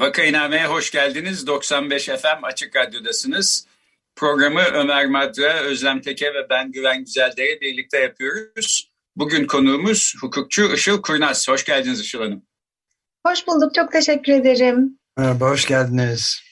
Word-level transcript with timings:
Vakainame'ye 0.00 0.66
hoş 0.66 0.90
geldiniz. 0.90 1.46
95 1.46 2.06
FM 2.06 2.44
Açık 2.44 2.76
Radyo'dasınız. 2.76 3.66
Programı 4.16 4.60
Ömer 4.60 5.06
Madra, 5.06 5.60
Özlem 5.60 6.00
Teke 6.00 6.34
ve 6.34 6.46
ben 6.50 6.72
Güven 6.72 7.04
Güzeldere 7.04 7.60
birlikte 7.60 7.98
yapıyoruz. 7.98 8.90
Bugün 9.16 9.46
konuğumuz 9.46 10.14
hukukçu 10.20 10.74
Işıl 10.74 11.02
Kurnaz. 11.02 11.48
Hoş 11.48 11.64
geldiniz 11.64 12.00
Işıl 12.00 12.22
Hanım. 12.22 12.42
Hoş 13.26 13.46
bulduk, 13.46 13.74
çok 13.74 13.92
teşekkür 13.92 14.32
ederim. 14.32 14.98
Merhaba, 15.16 15.50
hoş 15.50 15.66
geldiniz. 15.66 16.42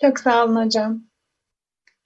Çok 0.00 0.20
sağ 0.20 0.44
olun 0.44 0.66
hocam. 0.66 1.07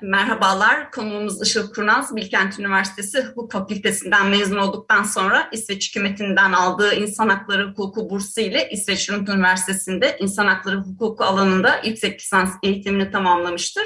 Merhabalar, 0.03 0.91
konuğumuz 0.91 1.42
Işıl 1.42 1.72
Kurnaz, 1.72 2.17
Bilkent 2.17 2.58
Üniversitesi 2.58 3.22
Hukuk 3.22 3.53
Fakültesinden 3.53 4.27
mezun 4.27 4.56
olduktan 4.56 5.03
sonra 5.03 5.48
İsveç 5.53 5.91
hükümetinden 5.91 6.53
aldığı 6.53 6.95
insan 6.95 7.28
hakları 7.28 7.70
hukuku 7.70 8.11
bursu 8.11 8.41
ile 8.41 8.70
İsveç 8.70 9.11
Lund 9.11 9.28
Üniversitesi'nde 9.28 10.17
insan 10.20 10.47
hakları 10.47 10.77
hukuku 10.77 11.25
alanında 11.25 11.80
yüksek 11.84 12.20
lisans 12.20 12.50
eğitimini 12.62 13.11
tamamlamıştır. 13.11 13.84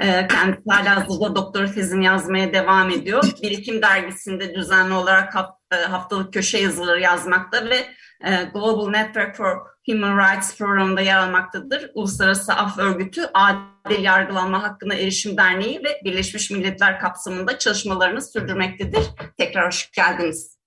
Ee, 0.00 0.28
kendisi 0.28 0.70
hala 0.70 0.96
hazırda 0.96 1.36
doktora 1.36 1.72
tezini 1.72 2.04
yazmaya 2.04 2.52
devam 2.52 2.90
ediyor. 2.90 3.24
Birikim 3.42 3.82
dergisinde 3.82 4.54
düzenli 4.54 4.94
olarak 4.94 5.34
e, 5.72 5.76
haftalık 5.76 6.32
köşe 6.32 6.58
yazıları 6.58 7.00
yazmakta 7.00 7.70
ve 7.70 7.86
Global 8.24 8.90
Network 8.90 9.36
for 9.36 9.76
Human 9.86 10.18
Rights 10.18 10.56
Forum'da 10.56 11.00
yer 11.00 11.16
almaktadır. 11.16 11.90
Uluslararası 11.94 12.52
Af 12.52 12.78
Örgütü 12.78 13.22
Adil 13.34 14.04
Yargılanma 14.04 14.62
Hakkına 14.62 14.94
Erişim 14.94 15.36
Derneği 15.36 15.84
ve 15.84 16.00
Birleşmiş 16.04 16.50
Milletler 16.50 17.00
kapsamında 17.00 17.58
çalışmalarını 17.58 18.22
sürdürmektedir. 18.22 19.02
Tekrar 19.38 19.66
hoş 19.66 19.90
geldiniz. 19.90 20.58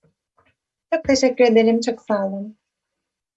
Çok 0.94 1.04
teşekkür 1.04 1.44
ederim. 1.44 1.82
Çok 1.82 2.02
sağ 2.08 2.26
olun. 2.26 2.60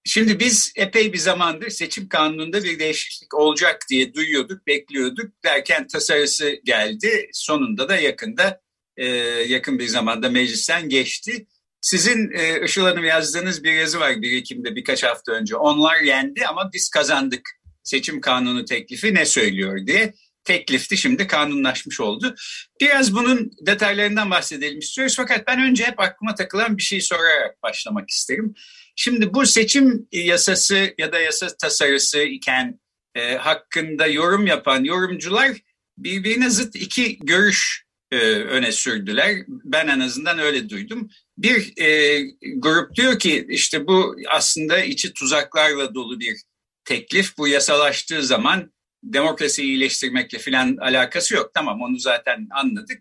Şimdi 0.04 0.40
biz 0.40 0.72
epey 0.76 1.12
bir 1.12 1.18
zamandır 1.18 1.70
seçim 1.70 2.08
kanununda 2.08 2.64
bir 2.64 2.78
değişiklik 2.78 3.34
olacak 3.34 3.80
diye 3.90 4.14
duyuyorduk, 4.14 4.66
bekliyorduk. 4.66 5.32
Derken 5.44 5.86
tasarısı 5.86 6.52
geldi. 6.64 7.28
Sonunda 7.32 7.88
da 7.88 7.96
yakında, 7.96 8.60
e, 8.96 9.06
yakın 9.48 9.78
bir 9.78 9.86
zamanda 9.86 10.30
meclisten 10.30 10.88
geçti. 10.88 11.46
Sizin 11.82 12.30
e, 12.32 12.64
Işıl 12.64 12.82
Hanım 12.82 13.04
yazdığınız 13.04 13.64
bir 13.64 13.72
yazı 13.72 14.00
var 14.00 14.22
1 14.22 14.38
Ekim'de 14.38 14.76
birkaç 14.76 15.02
hafta 15.02 15.32
önce. 15.32 15.56
Onlar 15.56 16.00
yendi 16.00 16.46
ama 16.46 16.70
biz 16.72 16.90
kazandık. 16.90 17.50
Seçim 17.82 18.20
kanunu 18.20 18.64
teklifi 18.64 19.14
ne 19.14 19.26
söylüyor 19.26 19.86
diye. 19.86 20.14
Teklifti 20.44 20.96
şimdi 20.96 21.26
kanunlaşmış 21.26 22.00
oldu. 22.00 22.34
Biraz 22.80 23.14
bunun 23.14 23.50
detaylarından 23.66 24.30
bahsedelim 24.30 24.78
istiyoruz. 24.78 25.14
Fakat 25.16 25.46
ben 25.46 25.62
önce 25.62 25.84
hep 25.84 26.00
aklıma 26.00 26.34
takılan 26.34 26.76
bir 26.76 26.82
şey 26.82 27.00
sorarak 27.00 27.62
başlamak 27.62 28.10
isterim. 28.10 28.54
Şimdi 28.96 29.34
bu 29.34 29.46
seçim 29.46 30.08
yasası 30.12 30.94
ya 30.98 31.12
da 31.12 31.20
yasa 31.20 31.56
tasarısı 31.56 32.22
iken 32.22 32.80
e, 33.14 33.36
hakkında 33.36 34.06
yorum 34.06 34.46
yapan 34.46 34.84
yorumcular 34.84 35.50
birbirine 35.98 36.50
zıt 36.50 36.76
iki 36.76 37.18
görüş 37.18 37.84
e, 38.12 38.16
öne 38.34 38.72
sürdüler. 38.72 39.36
Ben 39.48 39.88
en 39.88 40.00
azından 40.00 40.38
öyle 40.38 40.68
duydum. 40.68 41.10
Bir 41.38 41.82
e, 41.82 42.20
grup 42.56 42.94
diyor 42.94 43.18
ki 43.18 43.46
işte 43.48 43.86
bu 43.86 44.16
aslında 44.30 44.78
içi 44.80 45.12
tuzaklarla 45.12 45.94
dolu 45.94 46.20
bir 46.20 46.36
teklif. 46.84 47.38
Bu 47.38 47.48
yasalaştığı 47.48 48.22
zaman 48.22 48.72
demokrasiyi 49.02 49.68
iyileştirmekle 49.68 50.38
filan 50.38 50.76
alakası 50.76 51.34
yok. 51.34 51.50
Tamam 51.54 51.82
onu 51.82 51.98
zaten 51.98 52.48
anladık. 52.50 52.98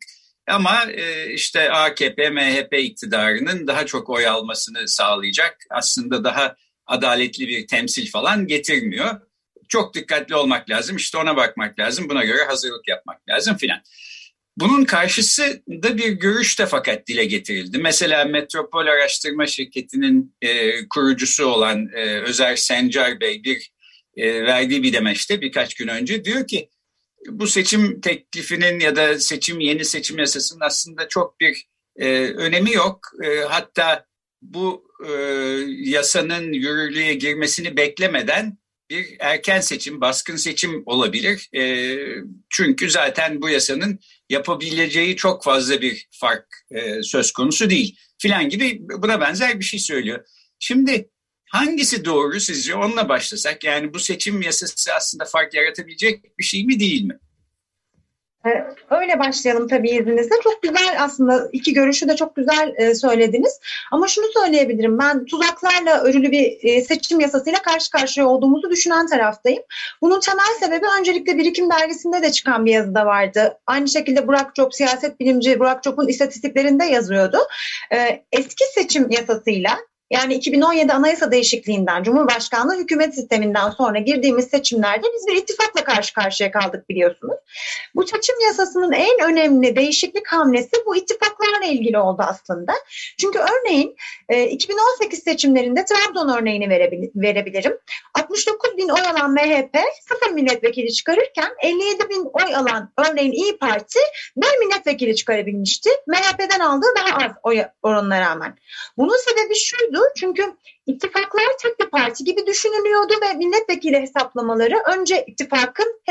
Ama 0.48 0.84
e, 0.84 1.34
işte 1.34 1.72
AKP, 1.72 2.30
MHP 2.30 2.74
iktidarının 2.74 3.68
daha 3.68 3.86
çok 3.86 4.10
oy 4.10 4.28
almasını 4.28 4.88
sağlayacak. 4.88 5.58
Aslında 5.70 6.24
daha 6.24 6.56
adaletli 6.86 7.48
bir 7.48 7.68
temsil 7.68 8.12
falan 8.12 8.48
getirmiyor. 8.48 9.22
Çok 9.68 9.94
dikkatli 9.94 10.36
olmak 10.36 10.70
lazım. 10.70 10.96
İşte 10.96 11.18
ona 11.18 11.36
bakmak 11.36 11.80
lazım. 11.80 12.10
Buna 12.10 12.24
göre 12.24 12.44
hazırlık 12.44 12.88
yapmak 12.88 13.30
lazım 13.30 13.58
filan. 13.58 13.82
Bunun 14.58 14.86
karşısında 14.86 15.98
bir 15.98 16.10
görüş 16.10 16.60
de 16.60 16.66
fakat 16.66 17.08
dile 17.08 17.26
getirildi. 17.26 17.78
Mesela 17.78 18.26
Metropol 18.26 18.88
Araştırma 18.88 19.48
Şirketi'nin 19.48 20.36
e, 20.42 20.72
kurucusu 20.88 21.46
olan 21.46 21.88
e, 21.94 22.20
Özer 22.20 22.56
Sencar 22.56 23.20
Bey 23.20 23.44
bir 23.44 23.72
e, 24.18 24.44
verdiği 24.44 24.84
bir 24.84 24.94
demeçte 24.94 25.42
birkaç 25.42 25.74
gün 25.74 25.88
önce 25.88 26.26
diyor 26.26 26.48
ki 26.48 26.70
bu 27.28 27.48
seçim 27.48 28.02
teklifinin 28.02 28.80
ya 28.80 28.96
da 28.96 29.20
seçim 29.20 29.60
yeni 29.60 29.86
seçim 29.86 30.20
yasasının 30.20 30.62
aslında 30.62 31.08
çok 31.08 31.40
bir 31.40 31.66
e, 31.96 32.08
önemi 32.24 32.72
yok. 32.74 33.00
E, 33.24 33.40
hatta 33.40 34.06
bu 34.42 34.86
e, 35.08 35.12
yasanın 35.68 36.54
yürürlüğe 36.54 37.14
girmesini 37.14 37.78
beklemeden 37.78 38.58
bir 38.92 39.16
erken 39.20 39.60
seçim, 39.60 40.02
baskın 40.02 40.36
seçim 40.36 40.84
olabilir. 40.86 41.50
E, 41.56 41.96
çünkü 42.50 42.90
zaten 42.90 43.42
bu 43.42 43.50
yasanın 43.50 44.00
yapabileceği 44.30 45.16
çok 45.16 45.44
fazla 45.44 45.82
bir 45.82 46.08
fark 46.12 46.46
e, 46.72 47.04
söz 47.04 47.32
konusu 47.32 47.70
değil. 47.70 47.98
Filan 48.18 48.50
gibi 48.50 48.78
buna 48.82 49.22
benzer 49.22 49.60
bir 49.60 49.66
şey 49.66 49.80
söylüyor. 49.80 50.26
Şimdi 50.60 51.10
hangisi 51.50 52.06
doğru 52.06 52.40
sizce? 52.40 52.76
Onunla 52.76 53.10
başlasak. 53.10 53.64
Yani 53.64 53.94
bu 53.94 54.00
seçim 54.00 54.42
yasası 54.42 54.94
aslında 54.94 55.26
fark 55.26 55.54
yaratabilecek 55.54 56.38
bir 56.40 56.44
şey 56.44 56.66
mi 56.66 56.80
değil 56.80 57.04
mi? 57.04 57.20
Ee, 58.46 58.64
öyle 58.90 59.20
başlayalım 59.20 59.68
tabii 59.68 59.90
izninizle. 59.90 60.36
Çok 60.44 60.62
güzel 60.62 60.96
aslında 61.00 61.50
iki 61.52 61.74
görüşü 61.74 62.08
de 62.08 62.16
çok 62.16 62.36
güzel 62.36 62.74
e, 62.78 62.96
söylediniz. 62.96 63.60
Ama 63.92 64.08
şunu 64.08 64.26
söyleyebilirim. 64.34 65.00
Ben 65.00 65.26
tuzaklarla 65.26 66.02
örülü 66.02 66.32
bir 66.32 66.58
e, 66.64 66.82
seçim 66.82 67.20
yasasıyla 67.20 67.62
karşı 67.62 67.92
karşıya 67.92 68.28
olduğumuzu 68.28 68.70
düşünen 68.70 69.08
taraftayım. 69.08 69.64
Bunun 70.02 70.20
temel 70.20 70.54
sebebi 70.60 70.86
öncelikle 71.00 71.38
Birikim 71.38 71.70
Dergisi'nde 71.70 72.22
de 72.22 72.32
çıkan 72.32 72.66
bir 72.66 72.72
yazıda 72.72 73.06
vardı. 73.06 73.58
Aynı 73.68 73.88
şekilde 73.88 74.28
Burak 74.28 74.56
Çop, 74.56 74.76
siyaset 74.76 75.20
bilimci 75.20 75.60
Burak 75.60 75.84
Çop'un 75.84 76.08
istatistiklerinde 76.08 76.86
yazıyordu. 76.86 77.38
Ee, 77.94 78.24
eski 78.32 78.66
seçim 78.74 79.10
yasasıyla 79.10 79.78
yani 80.12 80.34
2017 80.34 80.94
anayasa 80.94 81.32
değişikliğinden, 81.32 82.04
Cumhurbaşkanlığı 82.04 82.78
hükümet 82.78 83.16
sisteminden 83.16 83.70
sonra 83.70 84.00
girdiğimiz 84.00 84.48
seçimlerde 84.48 85.08
biz 85.14 85.28
bir 85.28 85.42
ittifakla 85.42 85.84
karşı 85.84 86.14
karşıya 86.14 86.52
kaldık 86.52 86.90
biliyorsunuz. 86.90 87.36
Bu 87.96 88.08
seçim 88.08 88.36
yasasının 88.46 88.92
en 88.92 89.32
önemli 89.32 89.76
değişiklik 89.76 90.28
hamlesi 90.28 90.72
bu 90.86 90.96
ittifaklarla 90.96 91.66
ilgili 91.66 91.98
oldu 91.98 92.24
aslında. 92.28 92.74
Çünkü 93.20 93.40
örneğin 93.40 93.96
2018 94.50 95.20
e, 95.20 95.22
seçimlerinde 95.22 95.86
Trabzon 95.86 96.40
örneğini 96.42 96.70
verebilirim. 97.16 97.78
69 98.16 98.78
bin 98.78 98.90
oy 98.90 99.02
alan 99.02 99.32
MHP 99.32 99.78
sıfır 100.08 100.32
milletvekili 100.32 100.94
çıkarırken 100.94 101.50
57 101.64 102.10
bin 102.10 102.30
oy 102.34 102.56
alan 102.56 102.92
örneğin 102.98 103.32
İyi 103.32 103.58
Parti 103.58 104.00
bir 104.38 104.66
milletvekili 104.66 105.16
çıkarabilmişti. 105.16 105.90
MHP'den 106.08 106.60
aldığı 106.60 106.94
daha 106.98 107.26
az 107.26 107.32
oy 107.44 107.64
oranına 107.82 108.22
rağmen. 108.22 108.58
Bunun 108.98 109.18
sebebi 109.18 109.56
şuydu 109.56 110.01
çünkü 110.16 110.56
ittifaklar 110.88 111.58
tek 111.62 111.80
bir 111.80 111.86
parti 111.86 112.24
gibi 112.24 112.46
düşünülüyordu 112.48 113.14
ve 113.22 113.34
milletvekili 113.34 114.02
hesaplamaları 114.02 114.82
önce 114.98 115.26
ittifakın 115.28 116.02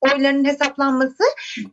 oylarının 0.00 0.44
hesaplanması 0.44 1.24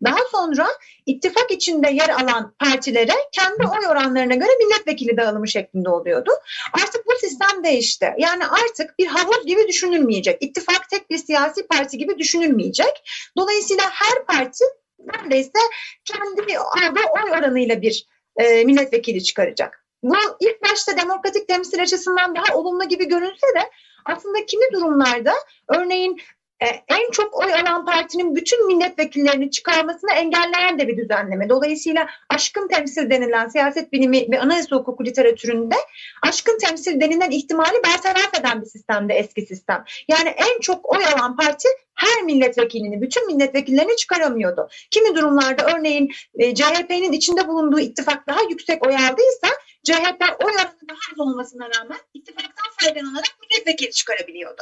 daha 0.04 0.20
sonra 0.32 0.68
ittifak 1.06 1.52
içinde 1.52 1.90
yer 1.90 2.10
alan 2.10 2.54
partilere 2.60 3.14
kendi 3.32 3.68
oy 3.68 3.88
oranlarına 3.88 4.36
göre 4.36 4.50
milletvekili 4.60 5.18
dağılımı 5.18 5.48
şeklinde 5.48 5.90
oluyordu. 5.90 6.32
Artık 6.74 7.06
bu 7.08 7.12
sistem 7.20 7.64
değişti. 7.64 8.14
Yani 8.18 8.46
artık 8.46 9.00
bir 9.00 9.08
havuz 9.08 9.46
gibi 9.46 9.68
düşünülmeyecek. 9.68 10.38
İttifak 10.42 10.90
tek 10.90 11.10
bir 11.10 11.18
siyasi 11.18 11.68
parti 11.68 11.98
gibi 11.98 12.18
düşünülmeyecek. 12.18 13.04
Dolayısıyla 13.38 13.84
her 13.92 14.26
parti 14.26 14.64
neredeyse 15.00 15.60
kendi 16.06 16.58
aldığı 16.58 17.00
oy 17.24 17.32
oranıyla 17.32 17.82
bir 17.82 18.06
e, 18.38 18.64
milletvekili 18.64 19.24
çıkaracak. 19.24 19.81
Bu 20.04 20.16
ilk 20.40 20.64
başta 20.64 20.98
demokratik 20.98 21.48
temsil 21.48 21.82
açısından 21.82 22.36
daha 22.36 22.56
olumlu 22.56 22.88
gibi 22.88 23.08
görünse 23.08 23.48
de 23.56 23.70
aslında 24.06 24.46
kimi 24.46 24.74
durumlarda 24.74 25.34
örneğin 25.68 26.18
e, 26.62 26.66
en 26.88 27.12
çok 27.12 27.40
oy 27.40 27.54
alan 27.54 27.86
partinin 27.86 28.36
bütün 28.36 28.68
milletvekillerini 28.68 29.52
çıkarmasını 29.52 30.12
engelleyen 30.12 30.80
de 30.80 30.88
bir 30.88 30.98
düzenleme. 30.98 31.50
Dolayısıyla 31.50 32.08
aşkın 32.30 32.68
temsil 32.68 33.10
denilen 33.10 33.48
siyaset 33.48 33.92
bilimi 33.92 34.32
ve 34.32 34.40
anayasa 34.40 34.76
hukuku 34.76 35.06
literatüründe 35.06 35.76
aşkın 36.22 36.58
temsil 36.58 37.02
denilen 37.02 37.32
ihtimali 37.32 37.84
bertaraf 37.84 38.40
eden 38.40 38.62
bir 38.62 38.68
sistemde 38.68 39.14
eski 39.14 39.42
sistem. 39.42 39.84
Yani 40.08 40.30
en 40.30 40.60
çok 40.62 40.96
oy 40.96 41.06
alan 41.06 41.36
parti 41.36 41.68
her 42.02 42.24
milletvekilini, 42.24 43.02
bütün 43.02 43.28
milletvekillerini 43.28 43.96
çıkaramıyordu. 43.96 44.70
Kimi 44.92 45.16
durumlarda 45.16 45.66
örneğin 45.76 46.12
e, 46.36 46.56
CHP'nin 46.56 47.12
içinde 47.12 47.48
bulunduğu 47.48 47.80
ittifak 47.80 48.28
daha 48.28 48.42
yüksek 48.50 48.88
oy 48.88 48.96
aldıysa 48.96 49.48
CHP 49.84 50.22
oy 50.22 50.52
oranı 50.52 50.72
daha 50.90 50.98
az 51.14 51.20
olmasına 51.20 51.70
rağmen 51.76 51.98
ittifaktan 52.14 52.72
faydalanarak 52.80 53.36
milletvekili 53.42 53.92
çıkarabiliyordu. 53.92 54.62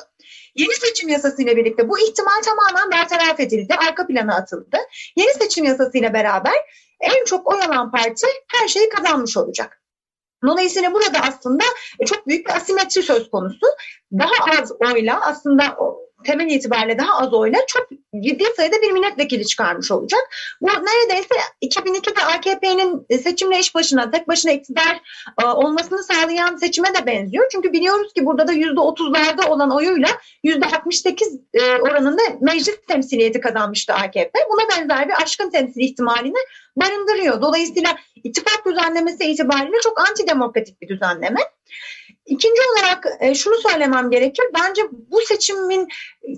Yeni 0.56 0.74
seçim 0.74 1.09
yasasıyla 1.09 1.56
birlikte 1.56 1.89
bu 1.89 2.00
ihtimal 2.00 2.41
tamamen 2.45 2.91
bertaraf 2.91 3.39
edildi, 3.39 3.75
arka 3.88 4.07
plana 4.07 4.36
atıldı. 4.36 4.77
Yeni 5.15 5.33
seçim 5.33 5.65
yasasıyla 5.65 6.13
beraber 6.13 6.56
en 7.00 7.25
çok 7.25 7.53
oy 7.53 7.62
alan 7.62 7.91
parti 7.91 8.27
her 8.47 8.68
şeyi 8.68 8.89
kazanmış 8.89 9.38
olacak. 9.38 9.81
Dolayısıyla 10.45 10.94
burada 10.94 11.19
aslında 11.21 11.63
çok 12.06 12.27
büyük 12.27 12.47
bir 12.47 12.56
asimetri 12.56 13.03
söz 13.03 13.31
konusu. 13.31 13.68
Daha 14.12 14.62
az 14.62 14.71
oyla 14.94 15.21
aslında 15.21 15.77
temel 16.24 16.50
itibariyle 16.50 16.98
daha 16.98 17.18
az 17.18 17.33
oyla 17.33 17.60
çok 17.68 17.89
ciddi 18.24 18.44
sayıda 18.56 18.75
bir 18.81 18.92
milletvekili 18.92 19.48
çıkarmış 19.48 19.92
olacak. 19.92 20.19
Bu 20.62 20.68
neredeyse 20.68 21.36
2002'de 21.62 22.21
AKP'nin 22.21 23.06
seçimle 23.24 23.60
iş 23.60 23.75
başına, 23.75 24.12
tek 24.12 24.27
başına 24.27 24.51
iktidar 24.51 25.01
e, 25.42 25.45
olmasını 25.45 26.04
sağlayan 26.04 26.56
seçime 26.56 26.88
de 26.88 27.06
benziyor. 27.06 27.45
Çünkü 27.51 27.74
biliyoruz 27.74 28.13
ki 28.13 28.25
burada 28.25 28.48
da 28.48 28.54
%30'larda 28.54 29.50
olan 29.50 29.75
oyuyla 29.75 30.10
%68 30.44 31.39
e, 31.54 31.81
oranında 31.81 32.22
meclis 32.42 32.81
temsiliyeti 32.88 33.39
kazanmıştı 33.39 33.94
AKP. 33.94 34.39
Buna 34.51 34.77
benzer 34.77 35.07
bir 35.07 35.24
aşkın 35.24 35.50
temsil 35.50 35.81
ihtimalini 35.81 36.39
barındırıyor. 36.75 37.42
Dolayısıyla 37.42 37.98
ittifak 38.24 38.65
düzenlemesi 38.65 39.24
itibariyle 39.24 39.77
çok 39.83 40.00
antidemokratik 40.10 40.81
bir 40.81 40.88
düzenleme. 40.88 41.39
İkinci 42.30 42.62
olarak 42.74 43.06
e, 43.20 43.36
şunu 43.36 43.56
söylemem 43.56 44.10
gerekir. 44.10 44.46
Bence 44.60 44.81
bu 44.92 45.22
seçimin 45.22 45.88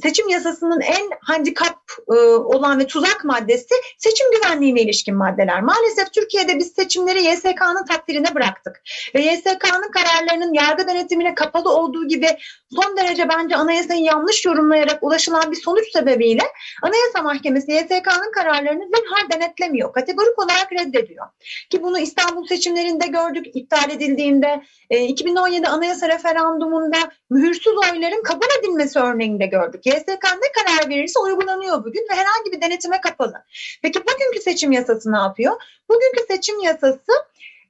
seçim 0.01 0.29
yasasının 0.29 0.81
en 0.81 1.09
handikap 1.21 1.77
e, 2.09 2.13
olan 2.29 2.79
ve 2.79 2.87
tuzak 2.87 3.25
maddesi 3.25 3.75
seçim 3.97 4.27
güvenliğine 4.31 4.81
ilişkin 4.81 5.15
maddeler. 5.15 5.61
Maalesef 5.61 6.13
Türkiye'de 6.13 6.57
biz 6.59 6.71
seçimleri 6.71 7.23
YSK'nın 7.23 7.85
takdirine 7.85 8.35
bıraktık. 8.35 8.81
Ve 9.15 9.21
YSK'nın 9.21 9.91
kararlarının 9.91 10.53
yargı 10.53 10.87
denetimine 10.87 11.35
kapalı 11.35 11.75
olduğu 11.75 12.07
gibi 12.07 12.27
son 12.75 12.97
derece 12.97 13.29
bence 13.29 13.55
anayasayı 13.55 14.01
yanlış 14.01 14.45
yorumlayarak 14.45 15.03
ulaşılan 15.03 15.51
bir 15.51 15.61
sonuç 15.61 15.91
sebebiyle 15.93 16.43
Anayasa 16.81 17.21
Mahkemesi 17.23 17.71
YSK'nın 17.71 18.31
kararlarını 18.31 18.83
zinhar 18.83 19.31
denetlemiyor. 19.33 19.93
Kategorik 19.93 20.39
olarak 20.39 20.71
reddediyor. 20.71 21.25
Ki 21.69 21.83
bunu 21.83 21.99
İstanbul 21.99 22.47
seçimlerinde 22.47 23.07
gördük 23.07 23.45
iptal 23.53 23.89
edildiğinde. 23.89 24.61
E, 24.89 25.03
2017 25.03 25.67
Anayasa 25.67 25.80
referandumunda 25.81 26.97
mühürsüz 27.29 27.73
oyların 27.77 28.23
kabul 28.23 28.47
edilmesi 28.59 28.99
örneğinde 28.99 29.45
gördük. 29.45 29.85
YSK 29.85 30.23
ne 30.23 30.51
karar 30.63 30.89
verirse 30.89 31.19
uygulanıyor 31.19 31.85
bugün 31.85 32.07
ve 32.11 32.15
herhangi 32.15 32.51
bir 32.51 32.61
denetime 32.61 33.01
kapalı. 33.01 33.43
Peki 33.81 33.99
bugünkü 33.99 34.41
seçim 34.41 34.71
yasası 34.71 35.11
ne 35.11 35.17
yapıyor? 35.17 35.53
Bugünkü 35.89 36.25
seçim 36.27 36.59
yasası 36.59 37.11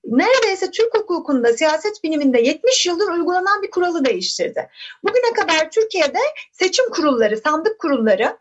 neredeyse 0.05 0.71
Türk 0.71 0.93
hukukunda, 0.93 1.53
siyaset 1.53 2.03
biliminde 2.03 2.41
70 2.41 2.85
yıldır 2.85 3.07
uygulanan 3.07 3.61
bir 3.61 3.71
kuralı 3.71 4.05
değiştirdi. 4.05 4.69
Bugüne 5.03 5.33
kadar 5.33 5.71
Türkiye'de 5.71 6.19
seçim 6.51 6.89
kurulları, 6.89 7.37
sandık 7.37 7.79
kurulları 7.79 8.37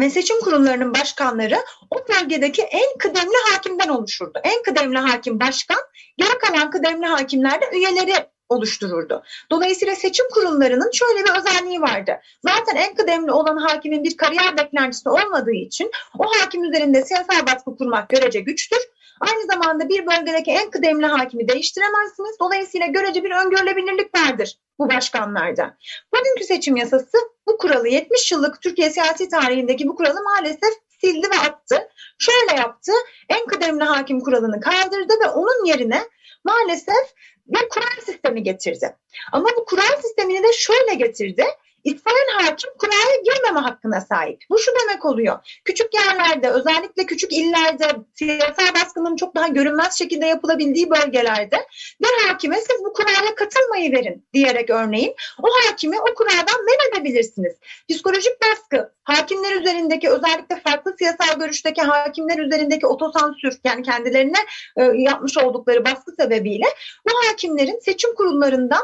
ve 0.00 0.10
seçim 0.10 0.40
kurullarının 0.40 0.94
başkanları 0.94 1.56
o 1.90 1.96
bölgedeki 2.08 2.62
en 2.62 2.98
kıdemli 2.98 3.36
hakimden 3.52 3.88
oluşurdu. 3.88 4.40
En 4.44 4.62
kıdemli 4.62 4.98
hakim 4.98 5.40
başkan, 5.40 5.80
geri 6.18 6.38
kalan 6.38 6.70
kıdemli 6.70 7.06
hakimler 7.06 7.60
de 7.60 7.70
üyeleri 7.72 8.14
oluştururdu. 8.48 9.22
Dolayısıyla 9.50 9.94
seçim 9.94 10.26
kurullarının 10.34 10.90
şöyle 10.92 11.24
bir 11.24 11.40
özelliği 11.40 11.80
vardı. 11.80 12.20
Zaten 12.48 12.76
en 12.76 12.94
kıdemli 12.94 13.32
olan 13.32 13.56
hakimin 13.56 14.04
bir 14.04 14.16
kariyer 14.16 14.56
beklentisi 14.56 15.08
olmadığı 15.08 15.52
için 15.52 15.90
o 16.18 16.24
hakim 16.40 16.64
üzerinde 16.64 17.04
siyasal 17.04 17.46
baskı 17.46 17.76
kurmak 17.76 18.08
görece 18.08 18.40
güçtür. 18.40 18.78
Aynı 19.20 19.46
zamanda 19.52 19.88
bir 19.88 20.06
bölgedeki 20.06 20.50
en 20.50 20.70
kıdemli 20.70 21.06
hakimi 21.06 21.48
değiştiremezsiniz. 21.48 22.36
Dolayısıyla 22.40 22.86
görece 22.86 23.24
bir 23.24 23.30
öngörülebilirlik 23.30 24.14
vardır 24.16 24.58
bu 24.78 24.88
başkanlarda. 24.88 25.76
Bugünkü 26.14 26.44
seçim 26.44 26.76
yasası 26.76 27.18
bu 27.46 27.58
kuralı 27.58 27.88
70 27.88 28.32
yıllık 28.32 28.62
Türkiye 28.62 28.90
siyasi 28.90 29.28
tarihindeki 29.28 29.88
bu 29.88 29.96
kuralı 29.96 30.22
maalesef 30.22 30.74
sildi 31.00 31.26
ve 31.30 31.48
attı. 31.48 31.88
Şöyle 32.18 32.60
yaptı. 32.60 32.92
En 33.28 33.46
kıdemli 33.46 33.84
hakim 33.84 34.20
kuralını 34.20 34.60
kaldırdı 34.60 35.12
ve 35.24 35.28
onun 35.28 35.64
yerine 35.64 36.02
maalesef 36.44 37.14
bir 37.46 37.68
kural 37.68 38.00
sistemi 38.06 38.42
getirdi. 38.42 38.96
Ama 39.32 39.48
bu 39.56 39.64
kural 39.64 40.02
sistemini 40.02 40.42
de 40.42 40.52
şöyle 40.52 40.94
getirdi. 40.94 41.44
İsteyen 41.84 42.38
hakim 42.38 42.70
kuraya 42.78 43.16
girmeme 43.24 43.60
hakkına 43.60 44.00
sahip. 44.00 44.42
Bu 44.50 44.58
şu 44.58 44.70
demek 44.82 45.04
oluyor. 45.04 45.60
Küçük 45.64 45.94
yerlerde 45.94 46.50
özellikle 46.50 47.06
küçük 47.06 47.32
illerde 47.32 47.86
siyasal 48.14 48.74
baskının 48.74 49.16
çok 49.16 49.36
daha 49.36 49.48
görünmez 49.48 49.98
şekilde 49.98 50.26
yapılabildiği 50.26 50.90
bölgelerde 50.90 51.66
bir 52.02 52.28
hakime 52.28 52.56
siz 52.56 52.84
bu 52.84 52.92
kuraya 52.92 53.34
katılmayı 53.34 53.92
verin 53.92 54.26
diyerek 54.34 54.70
örneğin 54.70 55.14
o 55.42 55.48
hakimi 55.68 56.00
o 56.00 56.14
kuraldan 56.14 56.64
men 56.64 57.00
edebilirsiniz. 57.00 57.54
Psikolojik 57.90 58.32
baskı 58.42 58.92
hakimler 59.04 59.60
üzerindeki 59.60 60.10
özellikle 60.10 60.60
farklı 60.60 60.94
siyasal 60.98 61.38
görüşteki 61.38 61.82
hakimler 61.82 62.38
üzerindeki 62.38 62.86
otosansür 62.86 63.58
yani 63.64 63.82
kendilerine 63.82 64.38
e, 64.76 64.82
yapmış 64.84 65.38
oldukları 65.38 65.84
baskı 65.84 66.12
sebebiyle 66.20 66.66
bu 67.08 67.28
hakimlerin 67.28 67.80
seçim 67.84 68.14
kurullarından 68.14 68.82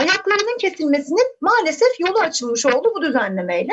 ayaklarının 0.00 0.58
kesilmesinin 0.58 1.36
maalesef 1.40 2.00
yolu 2.00 2.18
açılmış 2.18 2.66
oldu 2.66 2.92
bu 2.96 3.02
düzenlemeyle. 3.02 3.72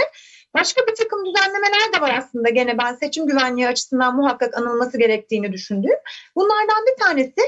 Başka 0.53 0.81
bir 0.87 0.95
takım 0.95 1.25
düzenlemeler 1.25 1.93
de 1.95 2.01
var 2.01 2.15
aslında 2.17 2.49
gene 2.49 2.77
ben 2.77 2.95
seçim 2.95 3.27
güvenliği 3.27 3.67
açısından 3.67 4.15
muhakkak 4.15 4.57
anılması 4.57 4.97
gerektiğini 4.97 5.53
düşündüğüm. 5.53 5.97
Bunlardan 6.35 6.85
bir 6.87 7.03
tanesi 7.03 7.41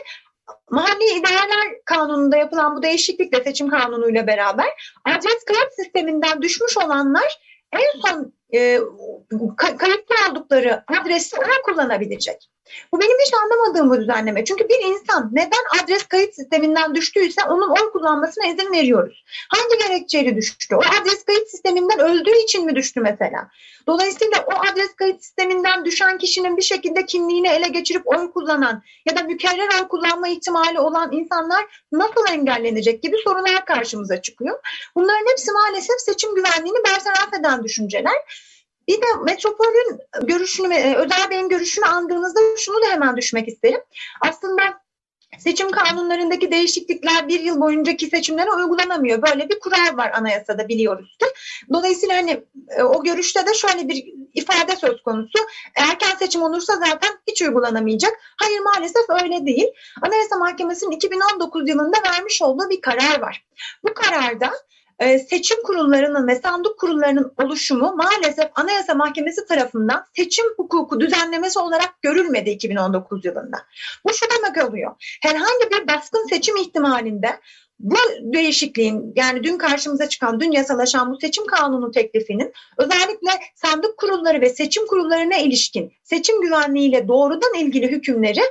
Mahalli 0.71 1.03
İdareler 1.03 1.85
Kanunu'nda 1.85 2.37
yapılan 2.37 2.75
bu 2.75 2.83
değişiklikle 2.83 3.43
seçim 3.43 3.69
kanunuyla 3.69 4.27
beraber 4.27 4.67
adres 5.05 5.43
kayıt 5.45 5.73
sisteminden 5.75 6.41
düşmüş 6.41 6.77
olanlar 6.77 7.39
en 7.73 8.01
son 8.01 8.33
e, 8.53 8.79
kayıtlı 9.57 10.15
oldukları 10.31 10.83
adresi 10.87 11.37
ona 11.37 11.61
kullanabilecek. 11.65 12.49
Bu 12.91 12.99
benim 12.99 13.17
hiç 13.25 13.33
anlamadığım 13.33 13.89
bu 13.89 14.01
düzenleme. 14.01 14.45
Çünkü 14.45 14.69
bir 14.69 14.85
insan 14.85 15.29
neden 15.33 15.83
adres 15.83 16.03
kayıt 16.03 16.35
sisteminden 16.35 16.95
düştüyse 16.95 17.41
onun 17.49 17.69
oy 17.69 17.91
kullanmasına 17.91 18.45
izin 18.45 18.71
veriyoruz. 18.71 19.23
Hangi 19.49 19.87
gerekçeyle 19.87 20.35
düştü? 20.35 20.75
O 20.75 20.79
adres 20.79 21.23
kayıt 21.23 21.49
sisteminden 21.49 21.99
öldüğü 21.99 22.43
için 22.43 22.65
mi 22.65 22.75
düştü 22.75 23.01
mesela? 23.01 23.49
Dolayısıyla 23.87 24.45
o 24.47 24.51
adres 24.71 24.95
kayıt 24.95 25.23
sisteminden 25.23 25.85
düşen 25.85 26.17
kişinin 26.17 26.57
bir 26.57 26.61
şekilde 26.61 27.05
kimliğini 27.05 27.47
ele 27.47 27.67
geçirip 27.67 28.07
oy 28.07 28.31
kullanan 28.31 28.83
ya 29.05 29.17
da 29.17 29.23
mükerrer 29.23 29.81
oy 29.81 29.87
kullanma 29.87 30.27
ihtimali 30.27 30.79
olan 30.79 31.11
insanlar 31.11 31.65
nasıl 31.91 32.33
engellenecek 32.33 33.03
gibi 33.03 33.15
sorular 33.23 33.65
karşımıza 33.65 34.21
çıkıyor. 34.21 34.59
Bunların 34.95 35.31
hepsi 35.31 35.51
maalesef 35.51 35.99
seçim 35.99 36.35
güvenliğini 36.35 36.83
bertaraf 36.85 37.33
eden 37.39 37.63
düşünceler. 37.63 38.15
Bir 38.89 39.01
de 39.01 39.05
metropolün 39.23 39.99
görüşünü, 40.23 40.73
e, 40.73 40.95
Özel 40.95 41.29
Bey'in 41.29 41.49
görüşünü 41.49 41.85
andığınızda 41.85 42.39
şunu 42.57 42.81
da 42.81 42.91
hemen 42.91 43.17
düşmek 43.17 43.47
isterim. 43.47 43.81
Aslında 44.21 44.61
Seçim 45.37 45.71
kanunlarındaki 45.71 46.51
değişiklikler 46.51 47.27
bir 47.27 47.39
yıl 47.39 47.61
boyuncaki 47.61 48.07
seçimlere 48.07 48.51
uygulanamıyor. 48.51 49.21
Böyle 49.21 49.49
bir 49.49 49.59
kural 49.59 49.97
var 49.97 50.11
anayasada 50.11 50.67
biliyoruz 50.67 51.17
ki. 51.19 51.25
Dolayısıyla 51.73 52.15
hani 52.15 52.43
e, 52.77 52.83
o 52.83 53.03
görüşte 53.03 53.47
de 53.47 53.53
şöyle 53.53 53.87
bir 53.87 54.13
ifade 54.33 54.75
söz 54.75 55.03
konusu. 55.03 55.39
Erken 55.75 56.15
seçim 56.19 56.41
olursa 56.41 56.73
zaten 56.75 57.09
hiç 57.27 57.41
uygulanamayacak. 57.41 58.11
Hayır 58.37 58.59
maalesef 58.59 59.09
öyle 59.23 59.45
değil. 59.45 59.67
Anayasa 60.01 60.37
Mahkemesi'nin 60.37 60.91
2019 60.91 61.69
yılında 61.69 61.97
vermiş 62.05 62.41
olduğu 62.41 62.69
bir 62.69 62.81
karar 62.81 63.21
var. 63.21 63.45
Bu 63.83 63.93
kararda 63.93 64.51
ee, 64.99 65.19
seçim 65.19 65.63
kurullarının 65.63 66.27
ve 66.27 66.35
sandık 66.35 66.79
kurullarının 66.79 67.33
oluşumu 67.43 67.95
maalesef 67.95 68.49
Anayasa 68.55 68.93
Mahkemesi 68.95 69.45
tarafından 69.45 70.05
seçim 70.15 70.45
hukuku 70.57 70.99
düzenlemesi 70.99 71.59
olarak 71.59 72.01
görülmedi 72.01 72.49
2019 72.49 73.25
yılında. 73.25 73.57
Bu 74.05 74.13
şu 74.13 74.25
demek 74.37 74.69
oluyor. 74.69 74.91
Herhangi 75.21 75.71
bir 75.71 75.87
baskın 75.87 76.27
seçim 76.29 76.57
ihtimalinde 76.57 77.39
bu 77.79 77.97
değişikliğin 78.21 79.13
yani 79.15 79.43
dün 79.43 79.57
karşımıza 79.57 80.09
çıkan, 80.09 80.39
dün 80.39 80.51
yasalaşan 80.51 81.11
bu 81.11 81.19
seçim 81.19 81.45
kanunu 81.45 81.91
teklifinin 81.91 82.53
özellikle 82.77 83.29
sandık 83.55 83.97
kurulları 83.97 84.41
ve 84.41 84.49
seçim 84.49 84.87
kurullarına 84.87 85.37
ilişkin 85.37 85.93
seçim 86.03 86.41
güvenliğiyle 86.41 87.07
doğrudan 87.07 87.53
ilgili 87.53 87.87
hükümleri 87.87 88.41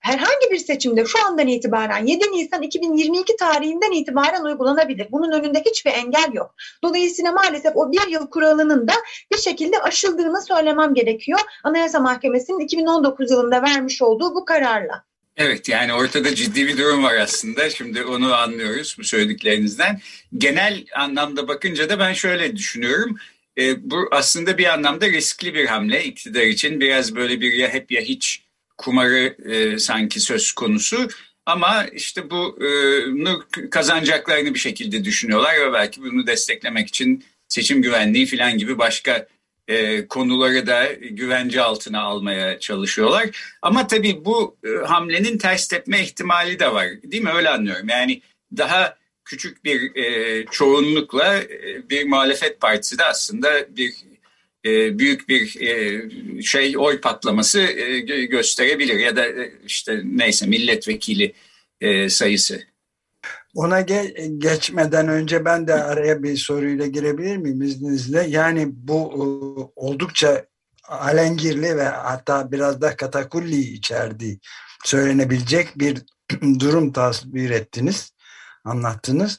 herhangi 0.00 0.50
bir 0.50 0.58
seçimde 0.58 1.04
şu 1.04 1.26
andan 1.26 1.46
itibaren 1.46 2.06
7 2.06 2.24
Nisan 2.24 2.62
2022 2.62 3.36
tarihinden 3.36 3.92
itibaren 3.92 4.44
uygulanabilir. 4.44 5.06
Bunun 5.12 5.32
önünde 5.32 5.62
hiçbir 5.66 5.90
engel 5.90 6.32
yok. 6.32 6.54
Dolayısıyla 6.84 7.32
maalesef 7.32 7.76
o 7.76 7.92
bir 7.92 8.08
yıl 8.08 8.26
kuralının 8.26 8.88
da 8.88 8.94
bir 9.32 9.38
şekilde 9.38 9.78
aşıldığını 9.78 10.42
söylemem 10.42 10.94
gerekiyor. 10.94 11.40
Anayasa 11.64 12.00
Mahkemesi'nin 12.00 12.60
2019 12.60 13.30
yılında 13.30 13.62
vermiş 13.62 14.02
olduğu 14.02 14.34
bu 14.34 14.44
kararla. 14.44 15.04
Evet 15.36 15.68
yani 15.68 15.92
ortada 15.92 16.34
ciddi 16.34 16.66
bir 16.66 16.76
durum 16.78 17.04
var 17.04 17.14
aslında. 17.14 17.70
Şimdi 17.70 18.04
onu 18.04 18.34
anlıyoruz 18.34 18.96
bu 18.98 19.04
söylediklerinizden. 19.04 20.00
Genel 20.38 20.84
anlamda 20.96 21.48
bakınca 21.48 21.88
da 21.88 21.98
ben 21.98 22.12
şöyle 22.12 22.56
düşünüyorum. 22.56 23.16
E, 23.58 23.90
bu 23.90 24.08
aslında 24.10 24.58
bir 24.58 24.66
anlamda 24.66 25.08
riskli 25.08 25.54
bir 25.54 25.66
hamle 25.66 26.04
iktidar 26.04 26.42
için. 26.42 26.80
Biraz 26.80 27.16
böyle 27.16 27.40
bir 27.40 27.52
ya 27.52 27.68
hep 27.68 27.90
ya 27.90 28.00
hiç 28.00 28.47
kumarı 28.78 29.36
e, 29.52 29.78
sanki 29.78 30.20
söz 30.20 30.52
konusu. 30.52 31.08
Ama 31.46 31.86
işte 31.92 32.30
bunu 32.30 33.44
e, 33.64 33.70
kazanacaklarını 33.70 34.54
bir 34.54 34.58
şekilde 34.58 35.04
düşünüyorlar 35.04 35.54
ve 35.60 35.72
belki 35.72 36.02
bunu 36.02 36.26
desteklemek 36.26 36.88
için 36.88 37.24
seçim 37.48 37.82
güvenliği 37.82 38.26
falan 38.26 38.58
gibi 38.58 38.78
başka 38.78 39.26
e, 39.68 40.06
konuları 40.06 40.66
da 40.66 40.92
güvence 40.92 41.62
altına 41.62 42.00
almaya 42.00 42.60
çalışıyorlar. 42.60 43.56
Ama 43.62 43.86
tabii 43.86 44.24
bu 44.24 44.56
e, 44.64 44.86
hamlenin 44.86 45.38
ters 45.38 45.68
tepme 45.68 46.02
ihtimali 46.02 46.58
de 46.58 46.72
var 46.72 46.86
değil 47.02 47.22
mi? 47.22 47.30
Öyle 47.30 47.48
anlıyorum. 47.48 47.88
Yani 47.88 48.22
daha 48.56 48.96
küçük 49.24 49.64
bir 49.64 49.96
e, 49.96 50.44
çoğunlukla 50.50 51.36
e, 51.36 51.88
bir 51.90 52.06
muhalefet 52.06 52.60
partisi 52.60 52.98
de 52.98 53.04
aslında 53.04 53.76
bir 53.76 53.94
büyük 54.64 55.28
bir 55.28 55.60
e, 55.60 56.02
şey 56.42 56.78
oy 56.78 57.00
patlaması 57.00 57.60
e, 57.60 58.00
gösterebilir 58.24 58.98
ya 58.98 59.16
da 59.16 59.26
e, 59.26 59.52
işte 59.66 60.00
neyse 60.04 60.46
milletvekili 60.46 61.34
e, 61.80 62.08
sayısı. 62.08 62.60
Ona 63.54 63.80
ge 63.80 64.30
geçmeden 64.38 65.08
önce 65.08 65.44
ben 65.44 65.66
de 65.66 65.74
araya 65.74 66.22
bir 66.22 66.36
soruyla 66.36 66.86
girebilir 66.86 67.36
miyim 67.36 67.62
izninizle? 67.62 68.26
Yani 68.28 68.68
bu 68.70 68.96
e, 68.96 69.22
oldukça 69.76 70.46
alengirli 70.88 71.76
ve 71.76 71.84
hatta 71.84 72.52
biraz 72.52 72.80
da 72.80 72.96
katakulli 72.96 73.60
içerdiği 73.60 74.38
söylenebilecek 74.84 75.78
bir 75.78 75.98
durum 76.60 76.92
tasvir 76.92 77.50
ettiniz, 77.50 78.12
anlattınız. 78.64 79.38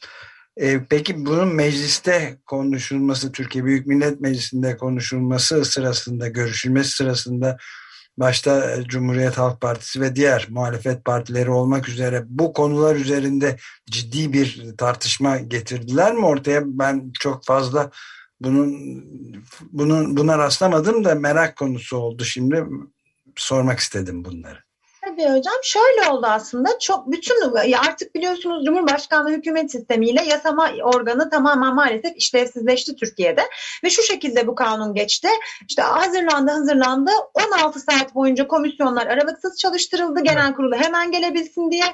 E, 0.59 0.85
peki 0.89 1.25
bunun 1.25 1.55
mecliste 1.55 2.37
konuşulması, 2.45 3.31
Türkiye 3.31 3.65
Büyük 3.65 3.87
Millet 3.87 4.21
Meclisi'nde 4.21 4.77
konuşulması 4.77 5.65
sırasında, 5.65 6.27
görüşülmesi 6.27 6.89
sırasında 6.89 7.57
başta 8.17 8.71
e, 8.71 8.83
Cumhuriyet 8.83 9.37
Halk 9.37 9.61
Partisi 9.61 10.01
ve 10.01 10.15
diğer 10.15 10.47
muhalefet 10.49 11.05
partileri 11.05 11.49
olmak 11.49 11.89
üzere 11.89 12.23
bu 12.27 12.53
konular 12.53 12.95
üzerinde 12.95 13.57
ciddi 13.89 14.33
bir 14.33 14.77
tartışma 14.77 15.37
getirdiler 15.37 16.13
mi 16.13 16.25
ortaya? 16.25 16.61
Ben 16.65 17.11
çok 17.19 17.45
fazla 17.45 17.91
bunun 18.41 18.77
bunun 19.71 20.17
buna 20.17 20.37
rastlamadım 20.37 21.05
da 21.05 21.15
merak 21.15 21.55
konusu 21.55 21.97
oldu 21.97 22.25
şimdi 22.25 22.65
sormak 23.35 23.79
istedim 23.79 24.25
bunları. 24.25 24.68
Tabii 25.19 25.37
hocam 25.37 25.53
şöyle 25.63 26.09
oldu 26.11 26.27
aslında 26.29 26.79
çok 26.79 27.11
bütün 27.11 27.53
artık 27.73 28.15
biliyorsunuz 28.15 28.65
Cumhurbaşkanlığı 28.65 29.29
hükümet 29.29 29.71
sistemiyle 29.71 30.23
yasama 30.23 30.69
organı 30.83 31.29
tamamen 31.29 31.75
maalesef 31.75 32.17
işlevsizleşti 32.17 32.95
Türkiye'de 32.95 33.41
ve 33.83 33.89
şu 33.89 34.03
şekilde 34.03 34.47
bu 34.47 34.55
kanun 34.55 34.93
geçti. 34.93 35.27
İşte 35.67 35.81
hazırlandı 35.81 36.51
hazırlandı 36.51 37.11
16 37.33 37.79
saat 37.79 38.15
boyunca 38.15 38.47
komisyonlar 38.47 39.07
aralıksız 39.07 39.57
çalıştırıldı 39.57 40.23
genel 40.23 40.53
kurulu 40.53 40.75
hemen 40.75 41.11
gelebilsin 41.11 41.71
diye 41.71 41.85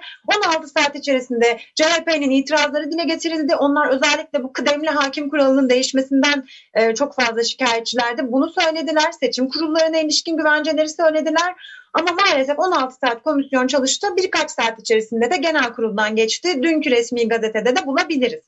16 0.48 0.68
saat 0.68 0.96
içerisinde 0.96 1.60
CHP'nin 1.76 2.30
itirazları 2.30 2.92
dile 2.92 3.04
getirildi. 3.04 3.56
Onlar 3.56 3.90
özellikle 3.90 4.44
bu 4.44 4.54
kıdemli 4.54 4.90
hakim 4.90 5.30
kuralının 5.30 5.70
değişmesinden 5.70 6.46
e, 6.74 6.96
çok 6.96 7.16
fazla 7.16 7.44
şikayetçilerdi. 7.44 8.22
Bunu 8.32 8.50
söylediler. 8.50 9.12
Seçim 9.20 9.50
kurullarına 9.50 9.98
ilişkin 9.98 10.38
güvenceleri 10.38 10.90
söylediler. 10.90 11.56
Ama 11.96 12.12
maalesef 12.12 12.60
16 12.60 12.96
saat 12.96 13.24
komisyon 13.24 13.68
çalıştı. 13.68 14.08
Birkaç 14.18 14.52
saat 14.52 14.80
içerisinde 14.80 15.32
de 15.32 15.38
genel 15.38 15.74
kuruldan 15.74 16.16
geçti. 16.16 16.64
Dünkü 16.64 16.92
resmi 16.92 17.28
gazetede 17.28 17.76
de 17.76 17.86
bulabiliriz. 17.86 18.44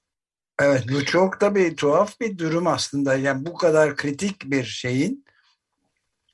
Evet 0.62 0.84
bu 0.92 1.06
çok 1.06 1.42
da 1.42 1.56
bir 1.56 1.76
tuhaf 1.78 2.20
bir 2.20 2.38
durum 2.38 2.68
aslında. 2.68 3.16
Yani 3.16 3.46
bu 3.46 3.54
kadar 3.54 3.96
kritik 3.96 4.52
bir 4.52 4.64
şeyin 4.64 5.26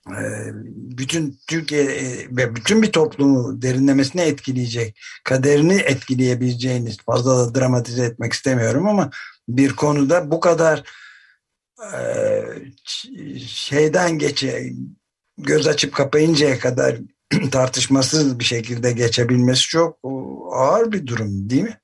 e, 0.10 0.22
bütün 0.66 1.40
Türkiye 1.48 1.84
e, 1.84 2.28
ve 2.32 2.56
bütün 2.56 2.82
bir 2.82 2.92
toplumu 2.92 3.62
derinlemesine 3.62 4.26
etkileyecek, 4.26 5.00
kaderini 5.24 5.74
etkileyebileceğiniz 5.74 6.98
fazla 6.98 7.38
da 7.38 7.56
dramatize 7.56 8.06
etmek 8.06 8.34
istemiyorum 8.34 8.88
ama 8.88 9.10
bir 9.48 9.76
konuda 9.76 10.32
bu 10.32 10.40
kadar 10.40 10.84
e, 11.94 12.00
şeyden 13.48 14.20
geçe 14.20 14.74
göz 15.38 15.68
açıp 15.68 15.94
kapayıncaya 15.94 16.60
kadar 16.60 16.98
tartışmasız 17.52 18.40
bir 18.40 18.44
şekilde 18.44 18.92
geçebilmesi 18.92 19.62
çok 19.62 19.98
ağır 20.52 20.92
bir 20.92 21.08
durum 21.08 21.50
değil 21.50 21.64
mi? 21.64 21.80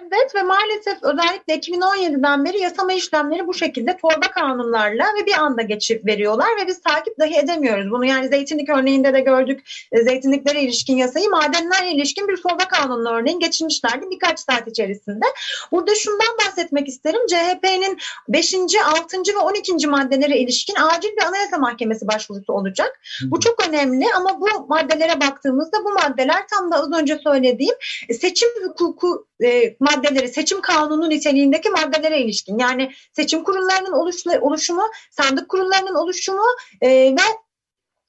Evet 0.00 0.34
ve 0.34 0.42
maalesef 0.42 1.02
özellikle 1.02 1.54
2017'den 1.54 2.44
beri 2.44 2.58
yasama 2.60 2.92
işlemleri 2.92 3.46
bu 3.46 3.54
şekilde 3.54 3.96
torba 3.96 4.30
kanunlarla 4.30 5.04
ve 5.04 5.26
bir 5.26 5.32
anda 5.32 5.62
geçip 5.62 6.06
veriyorlar 6.06 6.48
ve 6.60 6.66
biz 6.66 6.82
takip 6.82 7.18
dahi 7.18 7.38
edemiyoruz. 7.38 7.90
Bunu 7.90 8.04
yani 8.04 8.28
zeytinlik 8.28 8.68
örneğinde 8.68 9.14
de 9.14 9.20
gördük. 9.20 9.60
E, 9.92 10.02
zeytinliklere 10.02 10.62
ilişkin 10.62 10.96
yasayı 10.96 11.30
madenlerle 11.30 11.92
ilişkin 11.92 12.28
bir 12.28 12.36
torba 12.36 12.68
kanunlu 12.68 13.10
örneğin 13.10 13.38
geçirmişlerdi 13.38 14.10
birkaç 14.10 14.40
saat 14.40 14.68
içerisinde. 14.68 15.24
Burada 15.72 15.94
şundan 15.94 16.36
bahsetmek 16.46 16.88
isterim. 16.88 17.20
CHP'nin 17.28 17.98
5. 18.28 18.54
6. 18.54 19.16
ve 19.34 19.38
12. 19.38 19.86
maddelere 19.86 20.38
ilişkin 20.38 20.74
acil 20.74 21.10
bir 21.16 21.22
anayasa 21.22 21.58
mahkemesi 21.58 22.08
başvurusu 22.08 22.52
olacak. 22.52 23.00
Bu 23.24 23.40
çok 23.40 23.68
önemli 23.68 24.06
ama 24.16 24.40
bu 24.40 24.46
maddelere 24.68 25.20
baktığımızda 25.20 25.84
bu 25.84 25.90
maddeler 25.90 26.48
tam 26.50 26.70
da 26.70 26.76
az 26.76 26.92
önce 26.92 27.18
söylediğim 27.24 27.74
seçim 28.20 28.48
hukuku 28.64 29.26
e, 29.44 29.76
maddeleri, 29.82 30.28
seçim 30.28 30.60
kanunu 30.60 31.10
niteliğindeki 31.10 31.70
maddelere 31.70 32.20
ilişkin. 32.20 32.58
Yani 32.58 32.92
seçim 33.12 33.44
kurullarının 33.44 33.92
oluşumu, 34.40 34.82
sandık 35.10 35.48
kurullarının 35.48 35.94
oluşumu 35.94 36.46
e, 36.80 36.88
ve 36.90 37.22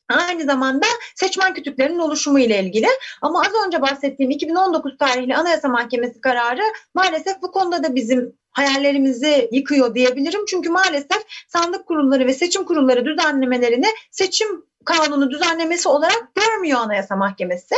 Aynı 0.10 0.44
zamanda 0.44 0.86
seçmen 1.16 1.54
kütüklerinin 1.54 2.00
oluşumu 2.00 2.40
ile 2.40 2.64
ilgili. 2.64 2.88
Ama 3.22 3.42
az 3.42 3.66
önce 3.68 3.82
bahsettiğim 3.82 4.32
2019 4.32 4.98
tarihli 4.98 5.36
Anayasa 5.36 5.68
Mahkemesi 5.68 6.22
kararı 6.22 6.62
maalesef 6.94 7.42
bu 7.42 7.52
konuda 7.52 7.84
da 7.84 7.96
bizim 7.96 8.34
hayallerimizi 8.52 9.50
yıkıyor 9.52 9.96
diyebilirim. 9.96 10.46
Çünkü 10.46 10.70
maalesef 10.70 11.22
sandık 11.48 11.86
kurulları 11.86 12.28
ve 12.28 12.34
seçim 12.34 12.66
kurulları 12.66 13.06
düzenlemelerini 13.06 13.88
seçim 14.12 14.66
kanunu 14.86 15.32
düzenlemesi 15.32 15.90
olarak 15.90 16.36
görmüyor 16.36 16.80
Anayasa 16.80 17.16
Mahkemesi. 17.16 17.76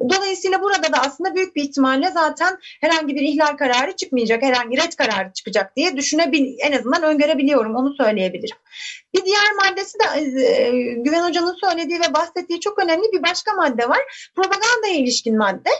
Dolayısıyla 0.00 0.62
burada 0.62 0.92
da 0.92 0.98
aslında 1.00 1.34
büyük 1.34 1.56
bir 1.56 1.62
ihtimalle 1.62 2.10
zaten 2.10 2.58
herhangi 2.80 3.16
bir 3.16 3.20
ihlal 3.20 3.56
kararı 3.56 3.96
çıkmayacak, 3.96 4.42
herhangi 4.42 4.76
red 4.76 4.92
kararı 4.92 5.32
çıkacak 5.32 5.76
diye 5.76 5.96
düşünebil 5.96 6.56
en 6.58 6.72
azından 6.72 7.02
öngörebiliyorum, 7.02 7.76
onu 7.76 7.94
söyleyebilirim. 7.94 8.56
Bir 9.14 9.24
diğer 9.24 9.52
maddesi 9.52 9.98
de 9.98 10.20
e, 10.20 10.70
Güven 10.94 11.28
Hoca'nın 11.28 11.56
söylediği 11.60 12.00
ve 12.00 12.14
bahsettiği 12.14 12.60
çok 12.60 12.78
önemli 12.78 13.12
bir 13.12 13.22
başka 13.22 13.52
madde 13.52 13.88
var. 13.88 14.30
Propagandaya 14.36 14.94
ilişkin 14.94 15.38
madde. 15.38 15.70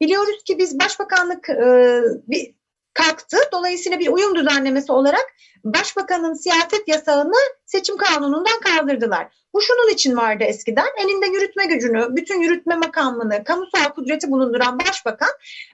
Biliyoruz 0.00 0.44
ki 0.44 0.58
biz 0.58 0.78
Başbakanlık 0.78 1.50
e, 1.50 2.00
bir 2.28 2.54
kalktı. 2.94 3.36
Dolayısıyla 3.52 3.98
bir 3.98 4.08
uyum 4.08 4.34
düzenlemesi 4.34 4.92
olarak 4.92 5.26
başbakanın 5.64 6.34
siyaset 6.34 6.88
yasağını 6.88 7.36
seçim 7.66 7.96
kanunundan 7.96 8.60
kaldırdılar. 8.60 9.43
Bu 9.54 9.60
şunun 9.60 9.92
için 9.92 10.16
vardı 10.16 10.44
eskiden. 10.44 10.86
Elinde 11.04 11.26
yürütme 11.26 11.66
gücünü, 11.66 12.16
bütün 12.16 12.40
yürütme 12.40 12.76
makamını, 12.76 13.44
kamusal 13.44 13.84
kudreti 13.94 14.30
bulunduran 14.30 14.78
başbakan 14.78 15.28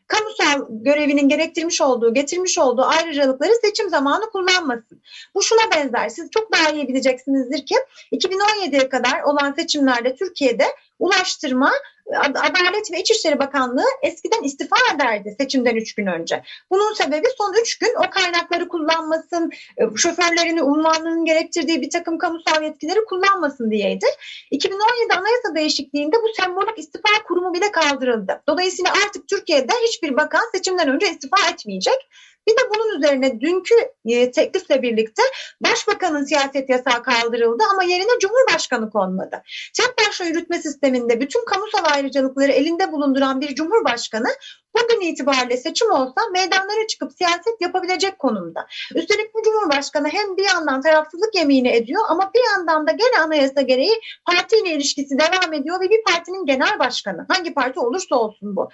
kamusal 0.06 0.66
görevinin 0.70 1.28
gerektirmiş 1.28 1.80
olduğu, 1.80 2.14
getirmiş 2.14 2.58
olduğu 2.58 2.82
ayrıcalıkları 2.82 3.52
seçim 3.64 3.88
zamanı 3.88 4.30
kullanmasın. 4.30 5.02
Bu 5.34 5.42
şuna 5.42 5.60
benzer. 5.74 6.08
Siz 6.08 6.30
çok 6.30 6.52
daha 6.52 6.70
iyi 6.70 6.88
bileceksinizdir 6.88 7.66
ki 7.66 7.74
2017'ye 8.12 8.88
kadar 8.88 9.22
olan 9.22 9.52
seçimlerde 9.52 10.14
Türkiye'de 10.14 10.64
ulaştırma 10.98 11.72
Adalet 12.18 12.92
ve 12.92 13.00
İçişleri 13.00 13.38
Bakanlığı 13.38 13.84
eskiden 14.02 14.42
istifa 14.42 14.76
ederdi 14.94 15.34
seçimden 15.40 15.76
üç 15.76 15.94
gün 15.94 16.06
önce. 16.06 16.42
Bunun 16.70 16.92
sebebi 16.94 17.26
son 17.38 17.54
üç 17.62 17.78
gün 17.78 17.94
o 18.06 18.10
kaynakları 18.10 18.68
kullanmasın, 18.68 19.50
e, 19.76 19.96
şoförlerini 19.96 20.62
unvanının 20.62 21.24
gerektirdiği 21.24 21.82
bir 21.82 21.90
takım 21.90 22.18
kamusal 22.18 22.62
yetkileri 22.62 23.04
kullanmasın 23.04 23.70
diyeydi. 23.70 24.06
2017 24.50 25.14
anayasa 25.14 25.54
değişikliğinde 25.54 26.16
bu 26.16 26.42
sembolik 26.42 26.78
istifa 26.78 27.22
kurumu 27.28 27.54
bile 27.54 27.72
kaldırıldı. 27.72 28.42
Dolayısıyla 28.48 28.92
artık 29.06 29.28
Türkiye'de 29.28 29.72
hiçbir 29.88 30.16
bakan 30.16 30.42
seçimden 30.54 30.88
önce 30.88 31.10
istifa 31.10 31.36
etmeyecek. 31.52 32.08
Bir 32.48 32.52
de 32.52 32.60
bunun 32.74 32.98
üzerine 32.98 33.40
dünkü 33.40 33.74
e, 34.04 34.30
teklifle 34.30 34.82
birlikte 34.82 35.22
başbakanın 35.60 36.24
siyaset 36.24 36.68
yasağı 36.70 37.02
kaldırıldı 37.02 37.62
ama 37.72 37.82
yerine 37.82 38.18
cumhurbaşkanı 38.20 38.90
konmadı. 38.90 39.42
Tek 39.76 39.98
başına 39.98 40.26
yürütme 40.26 40.62
sisteminde 40.62 41.20
bütün 41.20 41.44
kamusal 41.44 41.84
ayrıcalıkları 41.84 42.52
elinde 42.52 42.92
bulunduran 42.92 43.40
bir 43.40 43.54
cumhurbaşkanı 43.54 44.28
bugün 44.74 45.00
itibariyle 45.00 45.56
seçim 45.56 45.90
olsa 45.90 46.20
meydanlara 46.32 46.86
çıkıp 46.88 47.12
siyaset 47.12 47.60
yapabilecek 47.60 48.18
konumda. 48.18 48.66
Üstelik 48.94 49.34
bu 49.34 49.42
Cumhurbaşkanı 49.42 50.08
hem 50.08 50.36
bir 50.36 50.44
yandan 50.44 50.80
tarafsızlık 50.80 51.34
yemini 51.34 51.68
ediyor 51.68 52.02
ama 52.08 52.30
bir 52.34 52.50
yandan 52.50 52.86
da 52.86 52.92
gene 52.92 53.22
anayasa 53.22 53.60
gereği 53.60 54.00
partiyle 54.26 54.74
ilişkisi 54.74 55.18
devam 55.18 55.52
ediyor 55.52 55.80
ve 55.80 55.90
bir 55.90 56.04
partinin 56.04 56.46
genel 56.46 56.78
başkanı. 56.78 57.26
Hangi 57.28 57.54
parti 57.54 57.80
olursa 57.80 58.16
olsun 58.16 58.56
bu. 58.56 58.68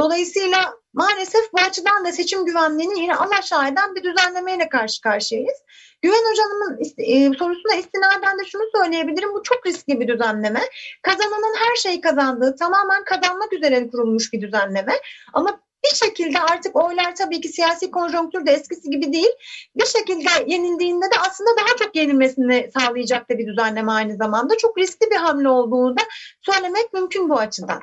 Dolayısıyla 0.00 0.74
maalesef 0.92 1.52
bu 1.52 1.60
açıdan 1.60 2.04
da 2.04 2.12
seçim 2.12 2.44
güvenliğini 2.44 3.00
yine 3.00 3.16
alaşağı 3.16 3.68
eden 3.68 3.94
bir 3.94 4.02
düzenlemeyle 4.02 4.68
karşı 4.68 5.00
karşıyayız. 5.00 5.56
Güven 6.02 6.30
Hocam'ın 6.30 6.78
e, 6.98 7.38
sorusuna 7.38 7.74
istinaden 7.74 8.38
de 8.38 8.44
şunu 8.44 8.62
söyleyebilirim. 8.76 9.34
Bu 9.34 9.42
çok 9.42 9.66
riskli 9.66 10.00
bir 10.00 10.08
düzenleme. 10.08 10.60
Kazananın 11.02 11.54
her 11.58 11.76
şeyi 11.76 12.00
kazandığı, 12.00 12.56
tamamen 12.56 13.04
kazanmak 13.04 13.52
üzere 13.52 13.88
kurulmuş 13.90 14.32
bir 14.32 14.42
düzenleme. 14.42 14.92
Ama 15.32 15.60
bir 15.84 15.96
şekilde 15.96 16.40
artık 16.40 16.76
oylar 16.76 17.14
tabii 17.14 17.40
ki 17.40 17.48
siyasi 17.48 17.90
konjonktürde 17.90 18.52
eskisi 18.52 18.90
gibi 18.90 19.12
değil. 19.12 19.32
Bir 19.76 19.86
şekilde 19.86 20.28
yenildiğinde 20.46 21.04
de 21.04 21.18
aslında 21.28 21.50
daha 21.60 21.76
çok 21.76 21.96
yenilmesini 21.96 22.70
sağlayacak 22.78 23.30
da 23.30 23.38
bir 23.38 23.46
düzenleme 23.46 23.92
aynı 23.92 24.16
zamanda. 24.16 24.56
Çok 24.56 24.78
riskli 24.78 25.10
bir 25.10 25.16
hamle 25.16 25.48
olduğunu 25.48 25.96
da 25.96 26.02
söylemek 26.40 26.92
mümkün 26.92 27.28
bu 27.28 27.38
açıdan. 27.38 27.82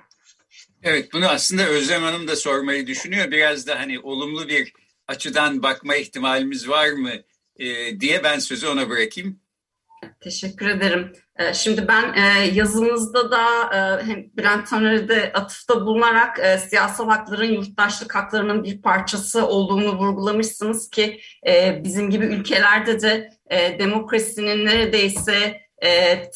Evet 0.84 1.14
bunu 1.14 1.28
aslında 1.28 1.68
Özlem 1.68 2.04
Hanım 2.04 2.28
da 2.28 2.36
sormayı 2.36 2.88
düşünüyor. 2.88 3.32
Biraz 3.32 3.68
da 3.68 3.80
hani 3.80 4.00
olumlu 4.00 4.48
bir 4.48 4.74
açıdan 5.08 5.64
bakma 5.64 5.96
ihtimalimiz 5.96 6.70
var 6.70 6.90
mı 6.90 7.12
e, 7.60 8.00
diye 8.00 8.24
ben 8.24 8.40
sözü 8.40 8.68
ona 8.68 8.90
bırakayım. 8.90 9.40
Teşekkür 10.20 10.68
ederim. 10.68 11.14
E, 11.36 11.54
şimdi 11.54 11.88
ben 11.88 12.14
e, 12.14 12.46
yazınızda 12.54 13.32
da 13.32 13.44
hem 14.06 14.30
Bülent 14.38 14.70
Taner'de 14.70 15.34
atıfta 15.34 15.86
bulunarak 15.86 16.60
siyasal 16.70 17.10
hakların 17.10 17.52
yurttaşlık 17.52 18.16
haklarının 18.16 18.64
bir 18.64 18.82
parçası 18.82 19.48
olduğunu 19.48 19.98
vurgulamışsınız 19.98 20.90
ki 20.90 21.22
bizim 21.84 22.10
gibi 22.10 22.26
ülkelerde 22.26 23.02
de 23.02 23.30
demokrasinin 23.80 24.66
neredeyse 24.66 25.62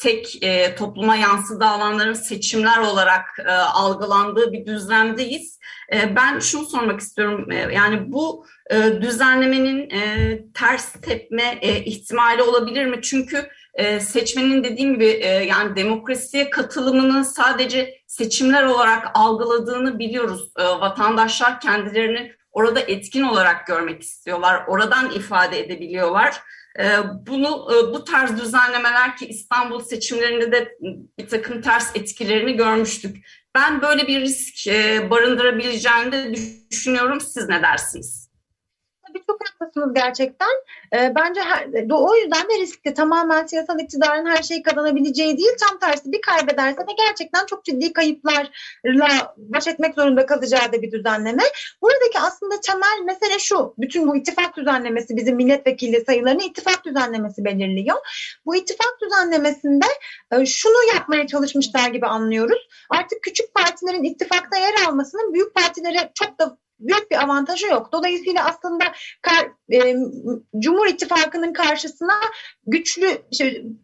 tek 0.00 0.42
topluma 0.78 1.16
yansıdığı 1.16 1.66
alanların 1.66 2.12
seçimler 2.12 2.78
olarak 2.78 3.24
algılandığı 3.72 4.52
bir 4.52 4.66
düzlemdeyiz. 4.66 5.58
ben 5.92 6.38
şunu 6.38 6.66
sormak 6.66 7.00
istiyorum. 7.00 7.50
yani 7.50 8.12
bu 8.12 8.46
e, 8.70 9.02
düzenlemenin 9.02 9.90
e, 9.90 10.40
ters 10.54 10.92
tepme 10.92 11.58
e, 11.60 11.84
ihtimali 11.84 12.42
olabilir 12.42 12.86
mi? 12.86 13.02
Çünkü 13.02 13.48
e, 13.74 14.00
seçmenin 14.00 14.64
dediğim 14.64 14.94
gibi 14.94 15.06
e, 15.06 15.28
yani 15.28 15.76
demokrasiye 15.76 16.50
katılımını 16.50 17.24
sadece 17.24 17.98
seçimler 18.06 18.64
olarak 18.64 19.10
algıladığını 19.14 19.98
biliyoruz. 19.98 20.52
E, 20.58 20.64
vatandaşlar 20.64 21.60
kendilerini 21.60 22.32
orada 22.52 22.80
etkin 22.80 23.22
olarak 23.22 23.66
görmek 23.66 24.02
istiyorlar. 24.02 24.64
Oradan 24.68 25.10
ifade 25.10 25.60
edebiliyorlar. 25.60 26.40
E, 26.80 26.98
bunu 27.26 27.68
e, 27.72 27.92
bu 27.94 28.04
tarz 28.04 28.40
düzenlemeler 28.40 29.16
ki 29.16 29.26
İstanbul 29.26 29.80
seçimlerinde 29.80 30.52
de 30.52 30.78
bir 31.18 31.28
takım 31.28 31.60
ters 31.60 31.96
etkilerini 31.96 32.56
görmüştük. 32.56 33.26
Ben 33.54 33.82
böyle 33.82 34.06
bir 34.06 34.20
risk 34.20 34.66
e, 34.66 35.10
barındırabileceğini 35.10 36.12
de 36.12 36.34
düşünüyorum. 36.70 37.20
Siz 37.20 37.48
ne 37.48 37.62
dersiniz? 37.62 38.23
Çok 39.26 39.40
haklısınız 39.60 39.94
gerçekten. 39.94 40.48
E, 40.94 41.12
bence 41.14 41.40
her, 41.40 41.66
o 41.90 42.16
yüzden 42.16 42.48
de 42.48 42.60
riskli. 42.60 42.94
Tamamen 42.94 43.46
siyasal 43.46 43.80
iktidarın 43.80 44.26
her 44.26 44.42
şeyi 44.42 44.62
kazanabileceği 44.62 45.38
değil. 45.38 45.56
Tam 45.60 45.78
tersi 45.78 46.12
bir 46.12 46.20
kaybederse 46.20 46.78
de 46.78 46.92
gerçekten 47.06 47.46
çok 47.46 47.64
ciddi 47.64 47.92
kayıplarla 47.92 49.34
baş 49.36 49.66
etmek 49.66 49.94
zorunda 49.94 50.26
kalacağı 50.26 50.72
da 50.72 50.82
bir 50.82 50.92
düzenleme. 50.92 51.42
Buradaki 51.82 52.20
aslında 52.20 52.60
temel 52.60 53.04
mesele 53.04 53.38
şu. 53.38 53.74
Bütün 53.78 54.08
bu 54.08 54.16
ittifak 54.16 54.56
düzenlemesi 54.56 55.16
bizim 55.16 55.36
milletvekili 55.36 56.04
sayılarını 56.04 56.42
ittifak 56.42 56.84
düzenlemesi 56.84 57.44
belirliyor. 57.44 57.96
Bu 58.46 58.56
ittifak 58.56 58.98
düzenlemesinde 59.02 59.86
e, 60.32 60.46
şunu 60.46 60.94
yapmaya 60.94 61.26
çalışmışlar 61.26 61.88
gibi 61.88 62.06
anlıyoruz. 62.06 62.68
Artık 62.90 63.22
küçük 63.22 63.54
partilerin 63.54 64.04
ittifakta 64.04 64.56
yer 64.56 64.74
almasının 64.88 65.34
büyük 65.34 65.54
partilere 65.54 66.10
çok 66.14 66.38
da 66.38 66.58
büyük 66.84 67.10
bir 67.10 67.24
avantajı 67.24 67.66
yok. 67.66 67.92
Dolayısıyla 67.92 68.44
aslında 68.44 68.84
kar, 69.22 69.50
e, 69.72 69.96
Cumhur 70.58 70.86
İttifakı'nın 70.86 71.52
karşısına 71.52 72.20
güçlü 72.66 73.22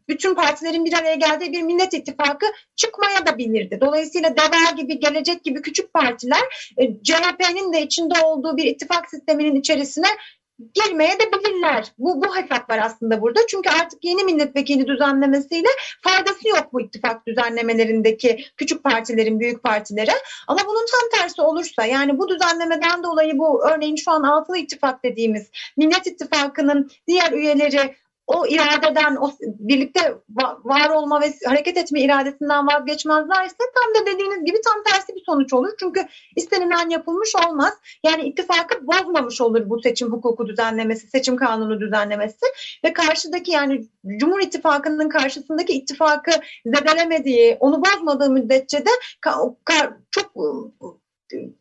bütün 0.09 0.35
partilerin 0.35 0.85
bir 0.85 0.93
araya 0.93 1.15
geldiği 1.15 1.53
bir 1.53 1.63
Millet 1.63 1.95
İttifakı 1.95 2.47
çıkmaya 2.77 3.27
da 3.27 3.39
bilirdi. 3.39 3.79
Dolayısıyla 3.81 4.37
DEVA 4.37 4.71
gibi, 4.77 5.01
Gelecek 5.01 5.45
gibi 5.45 5.63
küçük 5.63 5.95
partiler 5.95 6.73
e, 6.77 7.03
CHP'nin 7.03 7.73
de 7.73 7.83
içinde 7.83 8.15
olduğu 8.25 8.57
bir 8.57 8.65
ittifak 8.65 9.11
sisteminin 9.11 9.55
içerisine 9.55 10.07
girmeye 10.75 11.13
de 11.13 11.33
bilirler. 11.33 11.93
Bu, 11.99 12.23
bu 12.23 12.37
hesap 12.37 12.71
var 12.71 12.81
aslında 12.83 13.23
burada. 13.23 13.41
Çünkü 13.49 13.71
artık 13.71 14.05
yeni 14.05 14.25
milletvekili 14.25 14.87
düzenlemesiyle 14.87 15.69
faydası 16.03 16.49
yok 16.49 16.69
bu 16.73 16.81
ittifak 16.81 17.27
düzenlemelerindeki 17.27 18.45
küçük 18.57 18.85
partilerin 18.85 19.41
büyük 19.41 19.63
partilere. 19.63 20.13
Ama 20.49 20.61
bunun 20.67 20.87
tam 20.91 21.21
tersi 21.21 21.43
olursa 21.43 21.85
yani 21.85 22.19
bu 22.19 22.29
düzenlemeden 22.29 23.03
dolayı 23.03 23.39
bu 23.39 23.65
örneğin 23.69 23.97
şu 23.97 24.11
an 24.11 24.23
altılı 24.23 24.59
ittifak 24.59 25.05
dediğimiz 25.05 25.51
Millet 25.77 26.07
İttifakı'nın 26.07 26.91
diğer 27.07 27.33
üyeleri 27.33 27.95
o 28.31 28.47
iradeden, 28.47 29.17
o 29.17 29.31
birlikte 29.41 30.15
var 30.65 30.91
olma 30.91 31.21
ve 31.21 31.33
hareket 31.45 31.77
etme 31.77 32.01
iradesinden 32.01 32.67
vazgeçmezlerse 32.67 33.57
tam 33.75 33.95
da 33.95 34.07
dediğiniz 34.07 34.45
gibi 34.45 34.61
tam 34.65 34.83
tersi 34.83 35.15
bir 35.15 35.23
sonuç 35.27 35.53
olur. 35.53 35.71
Çünkü 35.81 36.07
istenilen 36.37 36.89
yapılmış 36.89 37.33
olmaz. 37.47 37.73
Yani 38.05 38.23
ittifakı 38.23 38.87
bozmamış 38.87 39.41
olur 39.41 39.71
bu 39.71 39.81
seçim 39.83 40.13
hukuku 40.13 40.47
düzenlemesi, 40.47 41.07
seçim 41.07 41.37
kanunu 41.37 41.81
düzenlemesi 41.81 42.47
ve 42.85 42.93
karşıdaki 42.93 43.51
yani 43.51 43.85
Cumhur 44.17 44.41
İttifakı'nın 44.41 45.09
karşısındaki 45.09 45.73
ittifakı 45.73 46.31
zedelemediği, 46.67 47.57
onu 47.61 47.83
bozmadığı 47.85 48.31
müddetçe 48.31 48.79
de 48.79 48.91
çok 50.11 50.35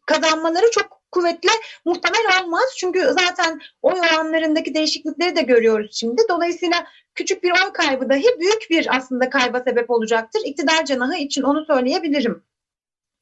kazanmaları 0.06 0.66
çok 0.72 0.99
kuvvetle 1.12 1.52
muhtemel 1.86 2.44
olmaz. 2.44 2.64
Çünkü 2.78 3.00
zaten 3.00 3.62
oy 3.82 4.00
oranlarındaki 4.00 4.74
değişiklikleri 4.74 5.36
de 5.36 5.42
görüyoruz 5.42 5.98
şimdi. 6.00 6.22
Dolayısıyla 6.30 6.88
küçük 7.16 7.44
bir 7.44 7.52
oy 7.52 7.74
kaybı 7.74 8.10
dahi 8.10 8.40
büyük 8.40 8.70
bir 8.70 8.98
aslında 8.98 9.30
kayba 9.30 9.60
sebep 9.60 9.90
olacaktır. 9.90 10.42
İktidar 10.46 10.86
cenahı 10.86 11.18
için 11.18 11.42
onu 11.42 11.66
söyleyebilirim. 11.66 12.44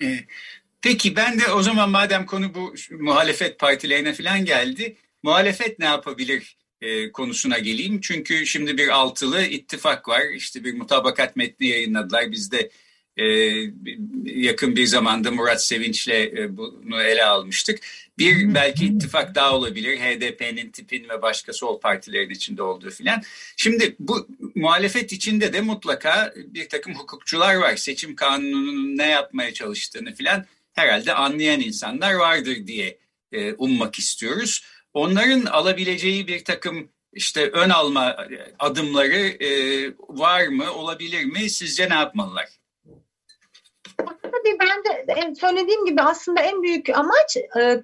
Ee, 0.04 0.20
peki 0.82 1.16
ben 1.16 1.40
de 1.40 1.52
o 1.52 1.64
zaman 1.64 1.90
madem 1.90 2.26
konu 2.26 2.54
bu 2.56 2.74
muhalefet 2.92 3.60
partilerine 3.60 4.14
falan 4.14 4.46
geldi. 4.46 4.98
Muhalefet 5.24 5.80
ne 5.80 5.86
yapabilir 5.86 6.58
e, 6.82 7.12
konusuna 7.12 7.58
geleyim. 7.58 8.02
Çünkü 8.02 8.46
şimdi 8.46 8.78
bir 8.78 8.88
altılı 8.88 9.42
ittifak 9.42 10.08
var. 10.08 10.22
İşte 10.36 10.64
bir 10.64 10.74
mutabakat 10.74 11.36
metni 11.36 11.68
yayınladılar. 11.68 12.32
Biz 12.32 12.52
de 12.52 12.70
e, 13.18 13.24
yakın 14.26 14.76
bir 14.76 14.86
zamanda 14.86 15.32
Murat 15.32 15.64
Sevinç'le 15.64 16.08
e, 16.08 16.58
bunu 16.58 17.02
ele 17.02 17.26
almıştık. 17.26 17.80
Bir 18.18 18.56
belki 18.56 18.86
ittifak 18.86 19.36
daha 19.36 19.56
olabilir. 19.56 20.00
HDP'nin, 20.00 20.72
tipin 20.72 21.10
ve 21.10 21.22
başka 21.22 21.54
sol 21.54 21.80
partilerin 21.80 22.30
içinde 22.30 22.64
olduğu 22.64 22.90
filan. 22.90 23.22
Şimdi 23.58 23.96
bu 24.00 24.28
muhalefet 24.56 25.12
içinde 25.12 25.54
de 25.54 25.62
mutlaka 25.62 26.34
bir 26.36 26.70
takım 26.70 26.96
hukukçular 26.96 27.56
var. 27.56 27.76
Seçim 27.76 28.16
kanununun 28.16 28.98
ne 28.98 29.10
yapmaya 29.10 29.54
çalıştığını 29.54 30.14
filan 30.14 30.46
herhalde 30.74 31.14
anlayan 31.14 31.60
insanlar 31.60 32.14
vardır 32.14 32.68
diye 32.68 32.98
e, 33.32 33.54
ummak 33.54 34.00
istiyoruz. 34.00 34.64
Onların 34.94 35.46
alabileceği 35.46 36.28
bir 36.28 36.44
takım 36.44 36.90
işte 37.14 37.50
ön 37.50 37.70
alma 37.70 38.28
adımları 38.60 39.44
e, 39.44 39.50
var 40.10 40.48
mı, 40.48 40.74
olabilir 40.74 41.26
mi? 41.26 41.50
Sizce 41.50 41.90
ne 41.90 41.94
yapmalılar? 41.94 42.48
Tabii 44.38 44.58
ben 44.60 44.84
de 44.84 45.36
söylediğim 45.36 45.86
gibi 45.86 46.02
aslında 46.02 46.42
en 46.42 46.64
büyük 46.64 46.90
amaç 46.90 47.38
e, 47.38 47.84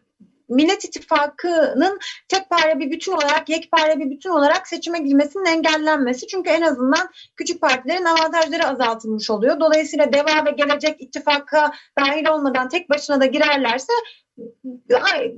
Millet 0.49 0.85
İttifakı'nın 0.85 1.99
tek 2.27 2.49
pare 2.49 2.79
bir 2.79 2.91
bütün 2.91 3.11
olarak, 3.11 3.49
yekpare 3.49 3.99
bir 3.99 4.09
bütün 4.09 4.29
olarak 4.29 4.67
seçime 4.67 4.99
girmesinin 4.99 5.45
engellenmesi. 5.45 6.27
Çünkü 6.27 6.49
en 6.49 6.61
azından 6.61 7.09
küçük 7.35 7.61
partilerin 7.61 8.05
avantajları 8.05 8.67
azaltılmış 8.67 9.29
oluyor. 9.29 9.59
Dolayısıyla 9.59 10.13
DEVA 10.13 10.45
ve 10.45 10.51
Gelecek 10.51 11.01
İttifak'a 11.01 11.71
dahil 11.99 12.27
olmadan 12.27 12.69
tek 12.69 12.89
başına 12.89 13.21
da 13.21 13.25
girerlerse 13.25 13.93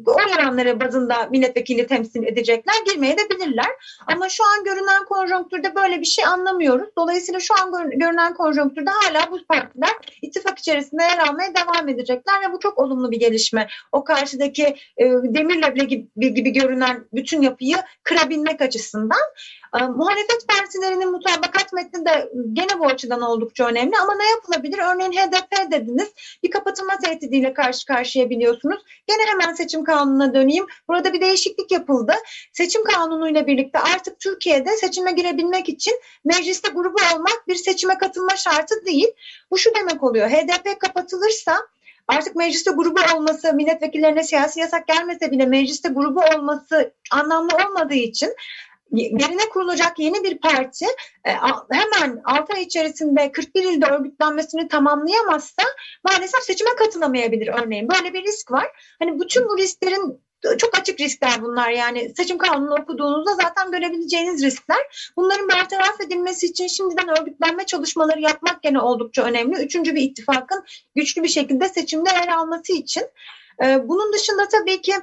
o 0.05 0.11
oranları 0.11 0.79
bazında 0.79 1.25
milletvekili 1.25 1.87
temsil 1.87 2.23
edecekler, 2.23 2.73
girmeye 2.85 3.17
de 3.17 3.29
bilirler. 3.29 3.69
Ama 4.07 4.29
şu 4.29 4.43
an 4.43 4.63
görünen 4.63 5.05
konjonktürde 5.05 5.75
böyle 5.75 5.99
bir 5.99 6.05
şey 6.05 6.25
anlamıyoruz. 6.25 6.89
Dolayısıyla 6.97 7.39
şu 7.39 7.53
an 7.53 7.89
görünen 7.89 8.33
konjonktürde 8.33 8.89
hala 8.89 9.31
bu 9.31 9.45
partiler 9.45 9.91
ittifak 10.21 10.59
içerisinde 10.59 11.03
yer 11.03 11.17
almaya 11.17 11.53
devam 11.55 11.89
edecekler 11.89 12.33
ve 12.41 12.53
bu 12.53 12.59
çok 12.59 12.79
olumlu 12.79 13.11
bir 13.11 13.19
gelişme. 13.19 13.67
O 13.91 14.03
karşıdaki 14.03 14.63
e, 14.97 15.05
demir 15.23 15.61
leblebi 15.61 15.87
gibi, 15.87 16.33
gibi 16.33 16.49
görünen 16.53 17.05
bütün 17.13 17.41
yapıyı 17.41 17.77
kırabilmek 18.03 18.61
açısından. 18.61 19.21
E, 19.79 19.87
muhalefet 19.87 20.47
partilerinin 20.47 21.11
mutabakat 21.11 21.73
metni 21.73 22.05
de 22.05 22.31
gene 22.53 22.79
bu 22.79 22.85
açıdan 22.85 23.21
oldukça 23.21 23.67
önemli 23.67 23.97
ama 23.97 24.15
ne 24.15 24.29
yapılabilir? 24.29 24.77
Örneğin 24.77 25.11
HDP 25.11 25.71
dediniz. 25.71 26.13
Bir 26.43 26.51
kapatılma 26.51 26.97
tehdidiyle 26.97 27.53
karşı 27.53 27.85
karşıya 27.85 28.29
biliyorsunuz. 28.29 28.83
Gene 29.07 29.21
hemen 29.31 29.53
seçim 29.53 29.83
kanununa 29.83 30.33
döneyim. 30.33 30.65
Burada 30.87 31.13
bir 31.13 31.21
değişiklik 31.21 31.71
yapıldı. 31.71 32.13
Seçim 32.53 32.83
kanunuyla 32.83 33.47
birlikte 33.47 33.79
artık 33.79 34.19
Türkiye'de 34.19 34.77
seçime 34.77 35.11
girebilmek 35.11 35.69
için 35.69 35.93
mecliste 36.25 36.69
grubu 36.69 36.97
olmak 37.15 37.47
bir 37.47 37.55
seçime 37.55 37.97
katılma 37.97 38.35
şartı 38.35 38.85
değil. 38.85 39.07
Bu 39.51 39.57
şu 39.57 39.75
demek 39.75 40.03
oluyor. 40.03 40.29
HDP 40.29 40.79
kapatılırsa 40.79 41.57
artık 42.07 42.35
mecliste 42.35 42.71
grubu 42.71 42.99
olması, 43.15 43.53
milletvekillerine 43.53 44.23
siyasi 44.23 44.59
yasak 44.59 44.87
gelmese 44.87 45.31
bile 45.31 45.45
mecliste 45.45 45.89
grubu 45.89 46.19
olması 46.35 46.93
anlamlı 47.11 47.55
olmadığı 47.55 47.93
için 47.93 48.35
yerine 48.91 49.49
kurulacak 49.49 49.99
yeni 49.99 50.23
bir 50.23 50.37
parti 50.37 50.85
e, 51.25 51.31
hemen 51.71 52.21
6 52.25 52.53
ay 52.53 52.63
içerisinde 52.63 53.31
41 53.31 53.63
ilde 53.63 53.85
örgütlenmesini 53.85 54.67
tamamlayamazsa 54.67 55.63
maalesef 56.03 56.43
seçime 56.43 56.75
katılamayabilir 56.75 57.47
örneğin. 57.47 57.89
Böyle 57.89 58.13
bir 58.13 58.23
risk 58.23 58.51
var. 58.51 58.95
Hani 58.99 59.19
bütün 59.19 59.49
bu 59.49 59.57
risklerin 59.57 60.25
çok 60.57 60.79
açık 60.79 60.99
riskler 60.99 61.41
bunlar 61.41 61.69
yani 61.69 62.13
seçim 62.17 62.37
kanunu 62.37 62.75
okuduğunuzda 62.75 63.33
zaten 63.33 63.71
görebileceğiniz 63.71 64.43
riskler. 64.43 65.11
Bunların 65.17 65.47
bertaraf 65.47 66.01
edilmesi 66.01 66.45
için 66.45 66.67
şimdiden 66.67 67.19
örgütlenme 67.19 67.65
çalışmaları 67.65 68.21
yapmak 68.21 68.63
gene 68.63 68.79
oldukça 68.79 69.23
önemli. 69.23 69.63
Üçüncü 69.65 69.95
bir 69.95 70.01
ittifakın 70.01 70.63
güçlü 70.95 71.23
bir 71.23 71.27
şekilde 71.27 71.69
seçimde 71.69 72.09
yer 72.09 72.27
alması 72.27 72.73
için. 72.73 73.03
E, 73.63 73.87
bunun 73.87 74.13
dışında 74.13 74.47
tabii 74.47 74.81
ki 74.81 74.93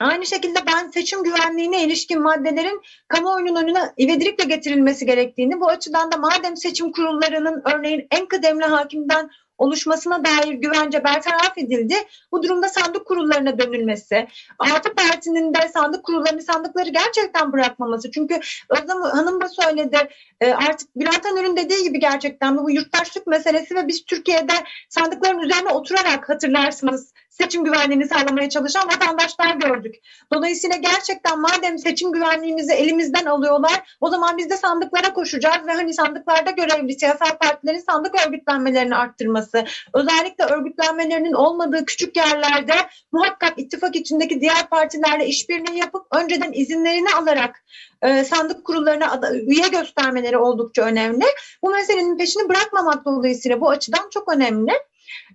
Aynı 0.00 0.26
şekilde 0.26 0.58
ben 0.66 0.88
seçim 0.88 1.22
güvenliğine 1.22 1.84
ilişkin 1.84 2.22
maddelerin 2.22 2.82
kamuoyunun 3.08 3.62
önüne 3.62 3.92
ivedilikle 3.98 4.44
getirilmesi 4.44 5.06
gerektiğini, 5.06 5.60
bu 5.60 5.68
açıdan 5.68 6.12
da 6.12 6.16
madem 6.16 6.56
seçim 6.56 6.92
kurullarının 6.92 7.62
örneğin 7.64 8.06
en 8.10 8.26
kıdemli 8.26 8.64
hakimden 8.64 9.30
oluşmasına 9.58 10.24
dair 10.24 10.52
güvence 10.52 11.04
bertaraf 11.04 11.58
edildi. 11.58 11.94
Bu 12.32 12.42
durumda 12.42 12.68
sandık 12.68 13.06
kurullarına 13.06 13.58
dönülmesi, 13.58 14.28
altı 14.58 14.94
partinin 14.94 15.54
de 15.54 15.68
sandık 15.74 16.04
kurullarını 16.04 16.42
sandıkları 16.42 16.90
gerçekten 16.90 17.52
bırakmaması. 17.52 18.10
Çünkü 18.10 18.40
Özlem 18.68 19.02
Hanım 19.02 19.40
da 19.40 19.48
söyledi 19.48 20.08
e, 20.40 20.52
artık 20.52 20.96
Bülent 20.96 21.24
Hanör'ün 21.24 21.56
dediği 21.56 21.82
gibi 21.82 22.00
gerçekten 22.00 22.56
bu 22.56 22.70
yurttaşlık 22.70 23.26
meselesi 23.26 23.74
ve 23.74 23.88
biz 23.88 24.04
Türkiye'de 24.04 24.54
sandıkların 24.88 25.38
üzerine 25.38 25.70
oturarak 25.70 26.28
hatırlarsınız 26.28 27.12
seçim 27.40 27.64
güvenliğini 27.64 28.08
sağlamaya 28.08 28.48
çalışan 28.48 28.88
vatandaşlar 28.88 29.54
gördük. 29.54 29.94
Dolayısıyla 30.32 30.76
gerçekten 30.76 31.40
madem 31.40 31.78
seçim 31.78 32.12
güvenliğimizi 32.12 32.72
elimizden 32.72 33.24
alıyorlar 33.24 33.96
o 34.00 34.10
zaman 34.10 34.38
biz 34.38 34.50
de 34.50 34.56
sandıklara 34.56 35.12
koşacağız 35.12 35.66
ve 35.66 35.72
hani 35.72 35.94
sandıklarda 35.94 36.50
görevli 36.50 36.98
siyasal 36.98 37.38
partilerin 37.38 37.78
sandık 37.78 38.26
örgütlenmelerini 38.26 38.96
arttırması, 38.96 39.64
özellikle 39.94 40.44
örgütlenmelerinin 40.44 41.32
olmadığı 41.32 41.84
küçük 41.84 42.16
yerlerde 42.16 42.74
muhakkak 43.12 43.58
ittifak 43.58 43.96
içindeki 43.96 44.40
diğer 44.40 44.68
partilerle 44.70 45.26
işbirliği 45.26 45.78
yapıp 45.78 46.06
önceden 46.14 46.52
izinlerini 46.52 47.14
alarak 47.14 47.64
e, 48.02 48.24
sandık 48.24 48.64
kurullarına 48.64 49.20
üye 49.32 49.68
göstermeleri 49.68 50.38
oldukça 50.38 50.82
önemli. 50.82 51.24
Bu 51.62 51.70
meselenin 51.70 52.18
peşini 52.18 52.48
bırakmamak 52.48 53.04
dolayısıyla 53.04 53.60
bu 53.60 53.70
açıdan 53.70 54.10
çok 54.10 54.32
önemli 54.32 54.72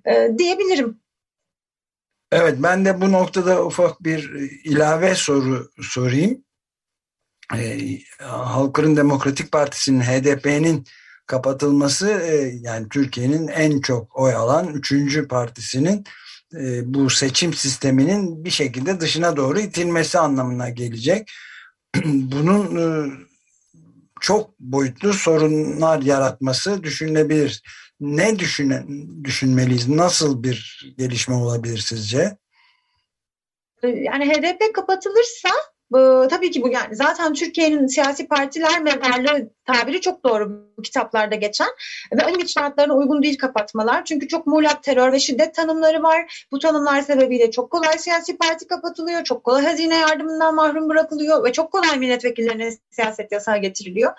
e, 0.06 0.38
diyebilirim. 0.38 1.03
Evet 2.34 2.56
ben 2.60 2.86
de 2.86 3.02
bu 3.02 3.12
noktada 3.12 3.66
ufak 3.66 4.04
bir 4.04 4.30
ilave 4.64 5.16
soru 5.16 5.72
sorayım. 5.82 6.44
Ee, 7.56 8.00
Halkların 8.20 8.98
Demokratik 8.98 9.52
Partisi'nin 9.52 10.02
HDP'nin 10.02 10.86
kapatılması 11.28 12.10
e, 12.10 12.54
yani 12.62 12.90
Türkiye'nin 12.90 13.48
en 13.48 13.82
çok 13.82 14.20
oy 14.20 14.34
alan 14.34 14.74
üçüncü 14.74 15.28
partisinin 15.28 16.04
e, 16.56 16.94
bu 16.94 17.10
seçim 17.10 17.54
sisteminin 17.54 18.46
bir 18.46 18.50
şekilde 18.50 19.00
dışına 19.00 19.38
doğru 19.38 19.60
itilmesi 19.60 20.20
anlamına 20.20 20.70
gelecek. 20.70 21.32
Bunun 22.06 22.76
e, 22.76 23.12
çok 24.24 24.60
boyutlu 24.60 25.14
sorunlar 25.14 26.02
yaratması 26.02 26.84
düşünülebilir 26.84 27.64
ne 28.00 28.40
düşünen, 28.40 28.88
düşünmeliyiz? 29.24 29.90
Nasıl 29.90 30.44
bir 30.44 30.88
gelişme 30.98 31.36
olabilir 31.36 31.78
sizce? 31.78 32.38
Yani 33.84 34.30
HDP 34.30 34.76
kapatılırsa 34.76 35.50
bu, 35.94 36.28
tabii 36.30 36.52
ki 36.52 36.62
bu 36.62 36.70
yani 36.70 36.96
zaten 36.96 37.34
Türkiye'nin 37.34 37.88
siyasi 37.88 38.28
partiler 38.28 38.82
mezarlığı 38.82 39.50
tabiri 39.66 40.02
çok 40.02 40.24
doğru 40.24 40.64
bu 40.78 40.82
kitaplarda 40.82 41.36
geçen 41.36 41.68
ve 42.14 42.26
aynı 42.26 42.50
şartlarına 42.50 42.94
uygun 42.94 43.24
değil 43.24 43.38
kapatmalar. 43.38 44.06
Çünkü 44.06 44.28
çok 44.28 44.48
muğlak 44.48 44.84
terör 44.84 45.12
ve 45.12 45.20
şiddet 45.20 45.56
tanımları 45.56 46.04
var. 46.04 46.46
Bu 46.52 46.60
tanımlar 46.60 47.02
sebebiyle 47.02 47.52
çok 47.52 47.72
kolay 47.72 47.98
siyasi 47.98 48.38
parti 48.38 48.68
kapatılıyor, 48.68 49.24
çok 49.24 49.44
kolay 49.44 49.66
hazine 49.66 49.98
yardımından 49.98 50.56
mahrum 50.56 50.90
bırakılıyor 50.90 51.44
ve 51.44 51.52
çok 51.52 51.72
kolay 51.72 51.98
milletvekillerine 51.98 52.72
siyaset 52.92 53.32
yasağı 53.32 53.58
getiriliyor. 53.58 54.12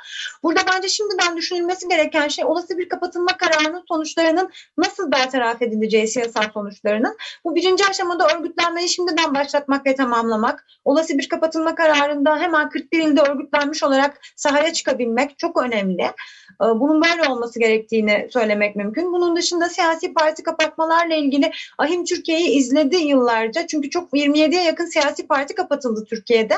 Burada 0.42 0.60
bence 0.72 0.88
şimdiden 0.88 1.36
düşünülmesi 1.36 1.88
gereken 1.88 2.28
şey 2.28 2.44
olası 2.44 2.78
bir 2.78 2.88
kapatılma 2.88 3.36
kararının 3.36 3.84
sonuçlarının 3.88 4.50
nasıl 4.78 5.12
bertaraf 5.12 5.62
edileceği 5.62 6.08
siyasal 6.08 6.42
sonuçlarının. 6.54 7.16
Bu 7.44 7.54
birinci 7.54 7.84
aşamada 7.86 8.28
örgütlenmeyi 8.36 8.88
şimdiden 8.88 9.34
başlatmak 9.34 9.86
ve 9.86 9.94
tamamlamak. 9.94 10.66
Olası 10.84 11.18
bir 11.18 11.28
kapatılma 11.28 11.63
kararında 11.74 12.38
hemen 12.38 12.68
41 12.68 13.00
ilde 13.00 13.20
örgütlenmiş 13.20 13.82
olarak 13.82 14.20
sahaya 14.36 14.72
çıkabilmek 14.72 15.38
çok 15.38 15.62
önemli. 15.62 16.02
Ee, 16.02 16.12
bunun 16.60 17.02
böyle 17.02 17.28
olması 17.28 17.58
gerektiğini 17.58 18.28
söylemek 18.32 18.76
mümkün. 18.76 19.12
Bunun 19.12 19.36
dışında 19.36 19.68
siyasi 19.68 20.14
parti 20.14 20.42
kapatmalarla 20.42 21.14
ilgili 21.14 21.52
Ahim 21.78 22.04
Türkiye'yi 22.04 22.48
izledi 22.48 22.96
yıllarca. 22.96 23.66
Çünkü 23.66 23.90
çok 23.90 24.12
27'ye 24.12 24.62
yakın 24.62 24.86
siyasi 24.86 25.26
parti 25.26 25.54
kapatıldı 25.54 26.04
Türkiye'de. 26.04 26.54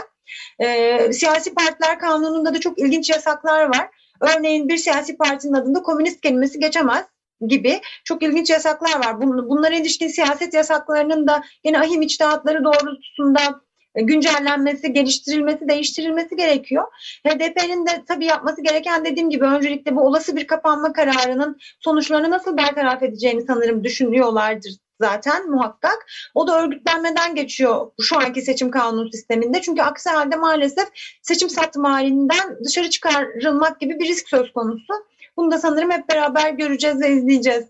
Ee, 0.58 1.12
siyasi 1.12 1.54
partiler 1.54 1.98
kanununda 1.98 2.54
da 2.54 2.60
çok 2.60 2.78
ilginç 2.78 3.10
yasaklar 3.10 3.64
var. 3.64 3.88
Örneğin 4.20 4.68
bir 4.68 4.76
siyasi 4.76 5.16
partinin 5.16 5.52
adında 5.52 5.82
komünist 5.82 6.20
kelimesi 6.20 6.58
geçemez 6.58 7.06
gibi 7.40 7.80
çok 8.04 8.22
ilginç 8.22 8.50
yasaklar 8.50 8.98
var. 9.04 9.20
Bunlara 9.20 9.74
ilişkin 9.74 10.08
siyaset 10.08 10.54
yasaklarının 10.54 11.26
da 11.26 11.42
yine 11.64 11.80
ahim 11.80 12.02
içtihatları 12.02 12.64
doğrultusunda 12.64 13.60
güncellenmesi, 13.96 14.92
geliştirilmesi, 14.92 15.68
değiştirilmesi 15.68 16.36
gerekiyor. 16.36 16.84
HDP'nin 17.26 17.86
de 17.86 18.04
tabii 18.08 18.24
yapması 18.24 18.62
gereken 18.62 19.04
dediğim 19.04 19.30
gibi 19.30 19.44
öncelikle 19.44 19.96
bu 19.96 20.00
olası 20.00 20.36
bir 20.36 20.46
kapanma 20.46 20.92
kararının 20.92 21.58
sonuçlarını 21.80 22.30
nasıl 22.30 22.56
bertaraf 22.56 23.02
edeceğini 23.02 23.42
sanırım 23.42 23.84
düşünüyorlardır 23.84 24.72
zaten 25.00 25.50
muhakkak. 25.50 26.06
O 26.34 26.46
da 26.46 26.62
örgütlenmeden 26.64 27.34
geçiyor 27.34 27.90
şu 28.00 28.18
anki 28.18 28.42
seçim 28.42 28.70
kanunu 28.70 29.10
sisteminde. 29.12 29.62
Çünkü 29.62 29.82
aksi 29.82 30.10
halde 30.10 30.36
maalesef 30.36 30.88
seçim 31.22 31.50
satım 31.50 31.84
halinden 31.84 32.58
dışarı 32.64 32.90
çıkarılmak 32.90 33.80
gibi 33.80 33.98
bir 33.98 34.08
risk 34.08 34.28
söz 34.28 34.52
konusu. 34.52 34.92
Bunu 35.36 35.50
da 35.50 35.58
sanırım 35.58 35.90
hep 35.90 36.08
beraber 36.08 36.50
göreceğiz 36.50 37.00
ve 37.00 37.10
izleyeceğiz. 37.10 37.64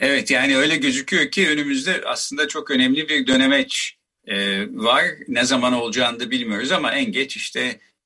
Evet 0.00 0.30
yani 0.30 0.56
öyle 0.56 0.76
gözüküyor 0.76 1.30
ki 1.30 1.48
önümüzde 1.48 2.00
aslında 2.06 2.48
çok 2.48 2.70
önemli 2.70 3.08
bir 3.08 3.26
dönemeç 3.26 3.96
e, 4.26 4.66
var. 4.70 5.04
Ne 5.28 5.44
zaman 5.44 5.72
olacağını 5.72 6.20
da 6.20 6.30
bilmiyoruz 6.30 6.72
ama 6.72 6.92
en 6.92 7.12
geç 7.12 7.36
işte 7.36 7.60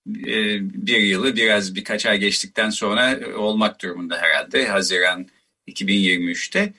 e, 0.09 0.59
bir 0.87 1.01
yılı 1.01 1.37
biraz 1.37 1.75
birkaç 1.75 2.07
ay 2.07 2.19
geçtikten 2.19 2.71
sonra 2.71 3.21
olmak 3.37 3.83
durumunda 3.83 4.19
herhalde 4.19 4.67
Haziran 4.67 5.27
2023'te. 5.69 6.73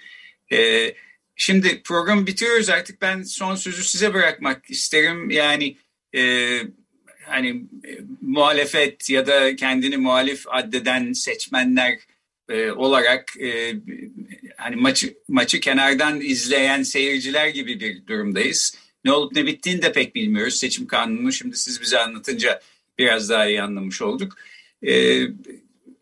E, 0.52 0.93
şimdi 1.36 1.82
programı 1.84 2.28
bitiriyoruz 2.28 2.69
artık 2.69 3.02
ben 3.02 3.23
son 3.23 3.56
sözü 3.56 3.84
size 3.84 4.13
bırakmak 4.13 4.69
isterim. 4.69 5.30
Yani 5.30 5.78
e, 6.15 6.52
hani 7.25 7.49
e, 7.88 7.91
muhalefet 8.21 9.10
ya 9.10 9.28
da 9.28 9.56
kendini 9.56 9.97
muhalif 9.97 10.43
addeden 10.47 11.13
seçmenler 11.13 11.99
e, 12.49 12.71
olarak 12.71 13.38
e, 13.41 13.75
hani 14.58 14.75
maçı 14.75 15.13
maçı 15.28 15.60
kenardan 15.60 16.21
izleyen 16.21 16.84
seyirciler 16.84 17.47
gibi 17.47 17.80
bir 17.80 18.08
durumdayız 18.08 18.79
ne 19.06 19.12
olup 19.12 19.36
ne 19.36 19.46
bittiğini 19.46 19.82
de 19.82 19.92
pek 19.92 20.16
bilmiyoruz. 20.16 20.56
Seçim 20.56 20.88
kanununu 20.88 21.32
şimdi 21.32 21.58
siz 21.58 21.82
bize 21.82 22.00
anlatınca 22.00 22.62
biraz 22.98 23.30
daha 23.30 23.48
iyi 23.48 23.62
anlamış 23.62 24.02
olduk. 24.02 24.38
Ee, 24.88 25.28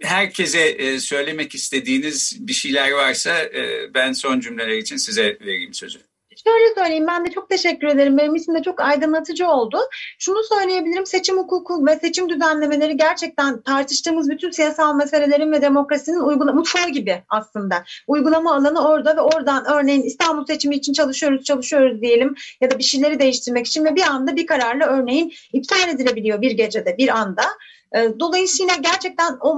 herkese 0.02 0.62
e, 0.62 1.00
söylemek 1.00 1.56
istediğiniz 1.56 2.48
bir 2.48 2.54
şeyler 2.54 2.92
varsa 2.92 3.44
e, 3.44 3.94
ben 3.94 4.12
son 4.14 4.40
cümleler 4.40 4.78
için 4.78 4.98
size 4.98 5.38
vereyim 5.42 5.74
sözü. 5.74 6.00
Şöyle 6.48 6.74
söyleyeyim 6.76 7.08
ben 7.08 7.26
de 7.26 7.32
çok 7.32 7.50
teşekkür 7.50 7.88
ederim. 7.88 8.18
Benim 8.18 8.36
için 8.36 8.54
de 8.54 8.62
çok 8.62 8.82
aydınlatıcı 8.82 9.48
oldu. 9.48 9.78
Şunu 10.20 10.44
söyleyebilirim 10.44 11.06
seçim 11.06 11.38
hukuku 11.38 11.86
ve 11.86 11.96
seçim 11.96 12.30
düzenlemeleri 12.30 12.98
gerçekten 12.98 13.62
tartıştığımız 13.62 14.30
bütün 14.30 14.52
siyasal 14.52 14.96
meselelerin 14.96 15.52
ve 15.52 15.62
demokrasinin 15.62 16.20
uygula 16.20 16.54
mutfağı 16.54 16.90
gibi 16.90 17.24
aslında. 17.30 17.84
Uygulama 18.08 18.56
alanı 18.56 18.88
orada 18.88 19.18
ve 19.18 19.22
oradan 19.22 19.66
örneğin 19.66 20.02
İstanbul 20.02 20.46
seçimi 20.46 20.76
için 20.76 20.94
çalışıyoruz 20.94 21.44
çalışıyoruz 21.44 22.02
diyelim 22.02 22.36
ya 22.62 22.72
da 22.72 22.80
bir 22.80 22.84
şeyleri 22.84 23.20
değiştirmek 23.20 23.68
için 23.68 23.86
ve 23.86 23.96
bir 23.96 24.04
anda 24.04 24.36
bir 24.36 24.48
kararla 24.48 24.86
örneğin 24.86 25.34
iptal 25.54 25.90
edilebiliyor 25.90 26.42
bir 26.42 26.52
gecede 26.52 26.98
bir 26.98 27.10
anda. 27.10 27.44
Ee, 27.96 28.20
dolayısıyla 28.20 28.76
gerçekten 28.76 29.38
o 29.40 29.56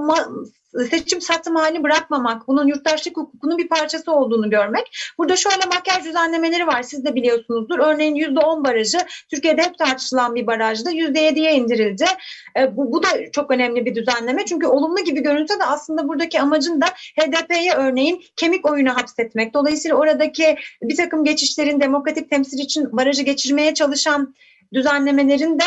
seçim 0.90 1.20
satım 1.20 1.56
hali 1.56 1.82
bırakmamak, 1.82 2.48
bunun 2.48 2.66
yurttaşlık 2.66 3.16
hukukunun 3.16 3.58
bir 3.58 3.68
parçası 3.68 4.12
olduğunu 4.12 4.50
görmek. 4.50 5.14
Burada 5.18 5.36
şöyle 5.36 5.66
makyaj 5.66 6.04
düzenlemeleri 6.04 6.66
var 6.66 6.82
siz 6.82 7.04
de 7.04 7.14
biliyorsunuzdur. 7.14 7.78
Örneğin 7.78 8.14
%10 8.14 8.64
barajı 8.64 8.98
Türkiye'de 9.30 9.62
hep 9.62 9.78
tartışılan 9.78 10.34
bir 10.34 10.46
barajda 10.46 10.90
%7'ye 10.90 11.52
indirildi. 11.52 12.04
E, 12.58 12.76
bu, 12.76 12.92
bu 12.92 13.02
da 13.02 13.08
çok 13.32 13.50
önemli 13.50 13.84
bir 13.84 13.94
düzenleme. 13.94 14.44
Çünkü 14.44 14.66
olumlu 14.66 15.04
gibi 15.04 15.20
görünse 15.20 15.60
de 15.60 15.64
aslında 15.64 16.08
buradaki 16.08 16.40
amacın 16.40 16.80
da 16.80 16.86
HDP'ye 17.20 17.74
örneğin 17.74 18.22
kemik 18.36 18.70
oyunu 18.70 18.96
hapsetmek. 18.96 19.54
Dolayısıyla 19.54 19.96
oradaki 19.96 20.56
bir 20.82 20.96
takım 20.96 21.24
geçişlerin 21.24 21.80
demokratik 21.80 22.30
temsil 22.30 22.58
için 22.58 22.96
barajı 22.96 23.22
geçirmeye 23.22 23.74
çalışan 23.74 24.34
düzenlemelerin 24.72 25.58
de 25.58 25.64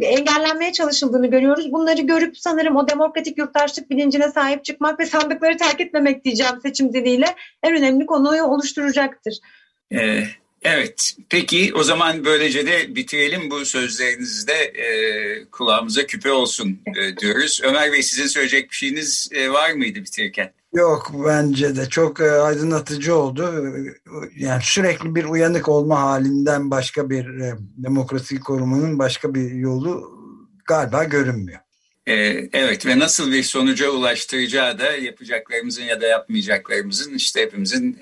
engellenmeye 0.00 0.72
çalışıldığını 0.72 1.26
görüyoruz. 1.26 1.72
Bunları 1.72 2.02
görüp 2.02 2.38
sanırım 2.38 2.76
o 2.76 2.88
demokratik 2.88 3.38
yurttaşlık 3.38 3.90
bilincine 3.90 4.30
sahip 4.30 4.64
çıkmak 4.64 5.00
ve 5.00 5.06
sandıkları 5.06 5.56
terk 5.56 5.80
etmemek 5.80 6.24
diyeceğim 6.24 6.60
seçim 6.62 6.92
diliyle 6.92 7.36
en 7.62 7.76
önemli 7.76 8.06
konuyu 8.06 8.42
oluşturacaktır. 8.42 9.38
Ee, 9.92 10.22
evet, 10.62 11.16
peki 11.28 11.72
o 11.74 11.82
zaman 11.82 12.24
böylece 12.24 12.66
de 12.66 12.96
bitirelim 12.96 13.50
bu 13.50 13.64
sözlerinizde 13.64 14.54
e, 14.54 15.44
kulağımıza 15.44 16.06
küpe 16.06 16.32
olsun 16.32 16.80
e, 16.96 17.16
diyoruz. 17.16 17.60
Ömer 17.64 17.92
Bey 17.92 18.02
sizin 18.02 18.26
söyleyecek 18.26 18.70
bir 18.70 18.76
şeyiniz 18.76 19.28
e, 19.32 19.50
var 19.50 19.72
mıydı 19.72 19.98
bitirirken? 19.98 20.52
Yok 20.72 21.12
bence 21.26 21.76
de 21.76 21.88
çok 21.88 22.20
e, 22.20 22.30
aydınlatıcı 22.30 23.14
oldu. 23.14 23.64
Yani 24.36 24.62
sürekli 24.64 25.14
bir 25.14 25.24
uyanık 25.24 25.68
olma 25.68 26.00
halinden 26.00 26.70
başka 26.70 27.10
bir 27.10 27.40
e, 27.40 27.54
demokrasi 27.58 28.40
korumanın 28.40 28.98
başka 28.98 29.34
bir 29.34 29.50
yolu 29.50 30.18
galiba 30.68 31.04
görünmüyor. 31.04 31.60
E, 32.06 32.14
evet 32.52 32.86
ve 32.86 32.98
nasıl 32.98 33.32
bir 33.32 33.42
sonuca 33.42 33.90
ulaştıracağı 33.90 34.78
da 34.78 34.92
yapacaklarımızın 34.92 35.82
ya 35.82 36.00
da 36.00 36.06
yapmayacaklarımızın 36.06 37.14
işte 37.14 37.40
hepimizin 37.40 37.98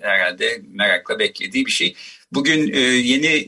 herhalde 0.00 0.62
merakla 0.68 1.18
beklediği 1.18 1.66
bir 1.66 1.70
şey. 1.70 1.96
Bugün 2.32 2.72
yeni 3.02 3.46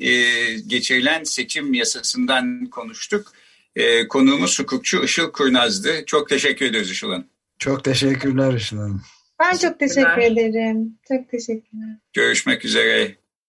geçirilen 0.66 1.24
seçim 1.24 1.74
yasasından 1.74 2.66
konuştuk. 2.66 3.32
Konuğumuz 4.08 4.58
hukukçu 4.58 5.04
Işıl 5.04 5.32
Kurnaz'dı. 5.32 6.04
Çok 6.06 6.28
teşekkür 6.28 6.66
ediyoruz 6.66 6.90
Işıl 6.90 7.10
Hanım. 7.10 7.33
Çok 7.58 7.84
teşekkürler 7.84 8.52
Işıl 8.52 8.78
Hanım. 8.78 9.02
Ben 9.40 9.56
çok 9.56 9.80
teşekkür 9.80 10.22
ederim. 10.22 10.98
Çok 11.08 11.30
teşekkürler. 11.30 11.98
Görüşmek 12.12 12.64
üzere. 12.64 13.16